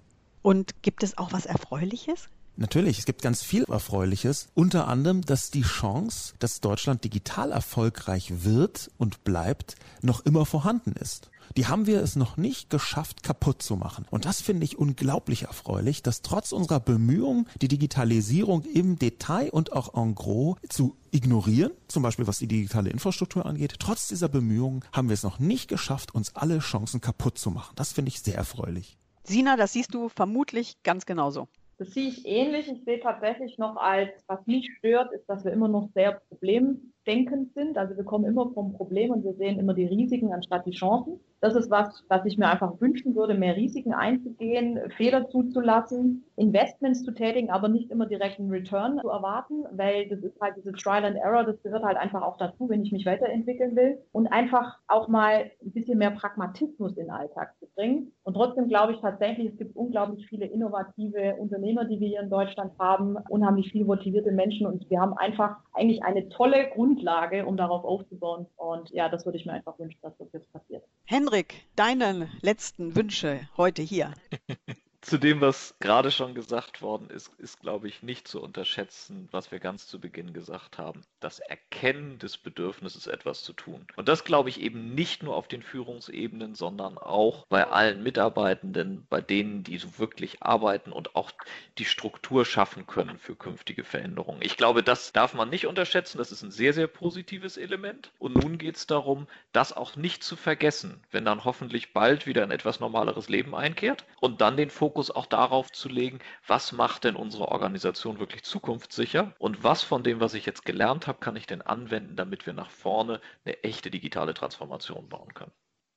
Und 0.41 0.81
gibt 0.81 1.03
es 1.03 1.17
auch 1.17 1.31
was 1.31 1.45
Erfreuliches? 1.45 2.27
Natürlich, 2.55 2.99
es 2.99 3.05
gibt 3.05 3.23
ganz 3.23 3.41
viel 3.41 3.63
Erfreuliches. 3.63 4.47
Unter 4.53 4.87
anderem, 4.87 5.21
dass 5.21 5.49
die 5.49 5.63
Chance, 5.63 6.35
dass 6.37 6.61
Deutschland 6.61 7.03
digital 7.03 7.51
erfolgreich 7.51 8.43
wird 8.43 8.91
und 8.97 9.23
bleibt, 9.23 9.75
noch 10.01 10.21
immer 10.21 10.45
vorhanden 10.45 10.91
ist. 10.93 11.31
Die 11.57 11.67
haben 11.67 11.87
wir 11.87 12.01
es 12.01 12.15
noch 12.15 12.37
nicht 12.37 12.69
geschafft, 12.69 13.23
kaputt 13.23 13.61
zu 13.61 13.75
machen. 13.75 14.05
Und 14.09 14.25
das 14.25 14.41
finde 14.41 14.65
ich 14.65 14.77
unglaublich 14.77 15.43
erfreulich, 15.43 16.03
dass 16.03 16.21
trotz 16.21 16.51
unserer 16.51 16.79
Bemühungen, 16.79 17.47
die 17.61 17.67
Digitalisierung 17.67 18.63
im 18.63 18.97
Detail 18.97 19.49
und 19.49 19.73
auch 19.73 19.93
en 19.95 20.15
gros 20.15 20.57
zu 20.69 20.95
ignorieren, 21.11 21.71
zum 21.87 22.03
Beispiel 22.03 22.27
was 22.27 22.39
die 22.39 22.47
digitale 22.47 22.89
Infrastruktur 22.89 23.45
angeht, 23.45 23.75
trotz 23.79 24.07
dieser 24.07 24.29
Bemühungen 24.29 24.83
haben 24.91 25.09
wir 25.09 25.13
es 25.13 25.23
noch 25.23 25.39
nicht 25.39 25.67
geschafft, 25.67 26.15
uns 26.15 26.35
alle 26.35 26.59
Chancen 26.59 27.01
kaputt 27.01 27.37
zu 27.37 27.51
machen. 27.51 27.73
Das 27.75 27.93
finde 27.93 28.09
ich 28.09 28.21
sehr 28.21 28.35
erfreulich. 28.35 28.97
Sina, 29.23 29.55
das 29.55 29.73
siehst 29.73 29.93
du 29.93 30.09
vermutlich 30.09 30.77
ganz 30.83 31.05
genauso. 31.05 31.47
Das 31.77 31.91
sehe 31.91 32.07
ich 32.07 32.25
ähnlich. 32.25 32.69
Ich 32.71 32.83
sehe 32.83 32.99
tatsächlich 32.99 33.57
noch 33.57 33.75
als, 33.75 34.11
was 34.27 34.45
mich 34.45 34.71
stört, 34.77 35.11
ist, 35.13 35.27
dass 35.27 35.43
wir 35.43 35.51
immer 35.51 35.67
noch 35.67 35.89
sehr 35.93 36.21
problemdenkend 36.29 37.53
sind. 37.53 37.77
Also 37.77 37.97
wir 37.97 38.03
kommen 38.03 38.25
immer 38.25 38.51
vom 38.53 38.73
Problem 38.73 39.11
und 39.11 39.23
wir 39.23 39.33
sehen 39.33 39.59
immer 39.59 39.73
die 39.73 39.85
Risiken 39.85 40.31
anstatt 40.33 40.65
die 40.65 40.71
Chancen. 40.71 41.19
Das 41.43 41.55
ist 41.55 41.69
was, 41.69 42.05
was 42.07 42.25
ich 42.25 42.37
mir 42.37 42.47
einfach 42.47 42.79
wünschen 42.79 43.17
würde, 43.17 43.33
mehr 43.33 43.57
Risiken 43.57 43.93
einzugehen, 43.93 44.79
Fehler 44.95 45.27
zuzulassen, 45.27 46.23
Investments 46.37 47.03
zu 47.03 47.11
tätigen, 47.11 47.49
aber 47.49 47.67
nicht 47.67 47.91
immer 47.91 48.05
direkt 48.05 48.39
einen 48.39 48.49
Return 48.49 48.97
zu 49.01 49.09
erwarten, 49.09 49.65
weil 49.73 50.07
das 50.07 50.19
ist 50.19 50.39
halt 50.39 50.55
diese 50.55 50.71
Trial 50.71 51.03
and 51.03 51.17
Error, 51.17 51.43
das 51.43 51.61
gehört 51.61 51.83
halt 51.83 51.97
einfach 51.97 52.21
auch 52.21 52.37
dazu, 52.37 52.69
wenn 52.69 52.81
ich 52.81 52.93
mich 52.93 53.05
weiterentwickeln 53.05 53.75
will 53.75 53.97
und 54.13 54.27
einfach 54.27 54.77
auch 54.87 55.09
mal 55.09 55.51
ein 55.61 55.71
bisschen 55.73 55.97
mehr 55.97 56.11
Pragmatismus 56.11 56.95
in 56.95 57.07
den 57.07 57.11
Alltag 57.11 57.53
zu 57.59 57.67
bringen. 57.75 58.13
Und 58.23 58.35
trotzdem 58.35 58.69
glaube 58.69 58.93
ich 58.93 59.01
tatsächlich, 59.01 59.51
es 59.51 59.57
gibt 59.57 59.75
unglaublich 59.75 60.25
viele 60.27 60.45
innovative 60.45 61.35
Unternehmer, 61.35 61.83
die 61.83 61.99
wir 61.99 62.07
hier 62.07 62.21
in 62.21 62.29
Deutschland 62.29 62.71
haben, 62.79 63.17
unheimlich 63.27 63.69
viele 63.69 63.83
motivierte 63.83 64.31
Menschen 64.31 64.65
und 64.65 64.89
wir 64.89 65.01
haben 65.01 65.17
einfach 65.17 65.57
eigentlich 65.73 66.05
eine 66.05 66.29
tolle 66.29 66.69
Grundlage, 66.69 67.45
um 67.45 67.57
darauf 67.57 67.83
aufzubauen. 67.83 68.45
Und 68.55 68.91
ja, 68.91 69.09
das 69.09 69.25
würde 69.25 69.37
ich 69.37 69.45
mir 69.45 69.51
einfach 69.51 69.77
wünschen, 69.77 69.99
dass 70.01 70.17
das 70.17 70.31
jetzt 70.31 70.49
passiert. 70.53 70.85
Henrik, 71.05 71.65
deine 71.75 72.29
letzten 72.41 72.95
Wünsche 72.95 73.49
heute 73.57 73.81
hier. 73.81 74.13
Zu 75.03 75.17
dem, 75.17 75.41
was 75.41 75.75
gerade 75.81 76.11
schon 76.11 76.33
gesagt 76.33 76.81
worden 76.81 77.09
ist, 77.09 77.29
ist, 77.37 77.59
glaube 77.59 77.89
ich, 77.89 78.03
nicht 78.03 78.25
zu 78.25 78.41
unterschätzen, 78.41 79.27
was 79.31 79.51
wir 79.51 79.59
ganz 79.59 79.85
zu 79.85 79.99
Beginn 79.99 80.31
gesagt 80.31 80.77
haben. 80.77 81.01
Das 81.19 81.39
Erkennen 81.39 82.19
des 82.19 82.37
Bedürfnisses, 82.37 83.07
etwas 83.07 83.43
zu 83.43 83.51
tun. 83.51 83.85
Und 83.97 84.07
das, 84.07 84.23
glaube 84.23 84.47
ich, 84.47 84.61
eben 84.61 84.95
nicht 84.95 85.21
nur 85.21 85.35
auf 85.35 85.49
den 85.49 85.61
Führungsebenen, 85.61 86.55
sondern 86.55 86.97
auch 86.97 87.45
bei 87.47 87.67
allen 87.67 88.01
Mitarbeitenden, 88.01 89.05
bei 89.09 89.19
denen, 89.19 89.65
die 89.65 89.77
so 89.77 89.99
wirklich 89.99 90.41
arbeiten 90.41 90.93
und 90.93 91.17
auch 91.17 91.31
die 91.77 91.85
Struktur 91.85 92.45
schaffen 92.45 92.87
können 92.87 93.19
für 93.19 93.35
künftige 93.35 93.83
Veränderungen. 93.83 94.41
Ich 94.41 94.55
glaube, 94.55 94.83
das 94.83 95.11
darf 95.11 95.33
man 95.33 95.49
nicht 95.49 95.67
unterschätzen. 95.67 96.17
Das 96.17 96.31
ist 96.31 96.43
ein 96.43 96.51
sehr, 96.51 96.71
sehr 96.71 96.87
positives 96.87 97.57
Element. 97.57 98.13
Und 98.19 98.41
nun 98.41 98.57
geht 98.57 98.77
es 98.77 98.87
darum, 98.87 99.27
das 99.51 99.73
auch 99.73 99.97
nicht 99.97 100.23
zu 100.23 100.37
vergessen, 100.37 101.03
wenn 101.11 101.25
dann 101.25 101.43
hoffentlich 101.43 101.91
bald 101.91 102.25
wieder 102.25 102.43
ein 102.43 102.51
etwas 102.51 102.79
normaleres 102.79 103.27
Leben 103.27 103.53
einkehrt 103.53 104.05
und 104.21 104.39
dann 104.39 104.55
den 104.55 104.69
Fokus 104.69 104.92
Fokus 104.93 105.09
auch 105.09 105.25
darauf 105.25 105.71
zu 105.71 105.89
legen, 105.89 106.19
was 106.45 106.71
macht 106.71 107.05
denn 107.05 107.15
unsere 107.15 107.47
Organisation 107.47 108.19
wirklich 108.19 108.43
zukunftssicher 108.43 109.33
und 109.39 109.63
was 109.63 109.81
von 109.81 110.03
dem, 110.03 110.19
was 110.19 110.35
ich 110.35 110.45
jetzt 110.45 110.65
gelernt 110.65 111.07
habe, 111.07 111.17
kann 111.17 111.35
ich 111.35 111.47
denn 111.47 111.63
anwenden, 111.63 112.15
damit 112.15 112.45
wir 112.45 112.53
nach 112.53 112.69
vorne 112.69 113.19
eine 113.43 113.63
echte 113.63 113.89
digitale 113.89 114.35
Transformation 114.35 115.09
bauen 115.09 115.33
können. 115.33 115.51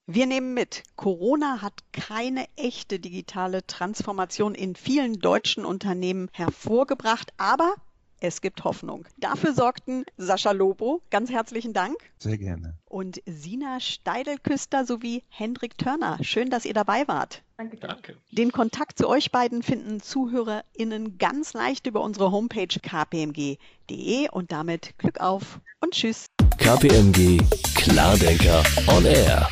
Wir 0.06 0.24
nehmen 0.24 0.54
mit, 0.54 0.82
Corona 0.96 1.60
hat 1.60 1.74
keine 1.92 2.46
echte 2.56 2.98
digitale 2.98 3.66
Transformation 3.66 4.54
in 4.54 4.74
vielen 4.74 5.18
deutschen 5.18 5.66
Unternehmen 5.66 6.30
hervorgebracht, 6.32 7.34
aber 7.36 7.74
es 8.20 8.40
gibt 8.40 8.64
Hoffnung. 8.64 9.04
Dafür 9.18 9.52
sorgten 9.52 10.04
Sascha 10.16 10.52
Lobo, 10.52 11.02
ganz 11.10 11.30
herzlichen 11.30 11.72
Dank. 11.72 11.96
Sehr 12.18 12.38
gerne. 12.38 12.78
Und 12.86 13.20
Sina 13.26 13.80
Steidelküster 13.80 14.84
sowie 14.84 15.22
Hendrik 15.28 15.76
Törner. 15.78 16.18
Schön, 16.22 16.50
dass 16.50 16.64
ihr 16.64 16.74
dabei 16.74 17.06
wart. 17.08 17.42
Danke. 17.56 17.76
Danke. 17.76 18.16
Den 18.30 18.52
Kontakt 18.52 18.98
zu 18.98 19.08
euch 19.08 19.30
beiden 19.30 19.62
finden 19.62 20.00
ZuhörerInnen 20.00 21.18
ganz 21.18 21.54
leicht 21.54 21.86
über 21.86 22.02
unsere 22.02 22.30
Homepage 22.30 22.66
kpmg.de 22.66 24.28
und 24.30 24.52
damit 24.52 24.98
Glück 24.98 25.20
auf 25.20 25.60
und 25.80 25.92
Tschüss. 25.92 26.26
KPMG 26.58 27.38
Klardenker 27.74 28.62
on 28.88 29.04
Air. 29.04 29.48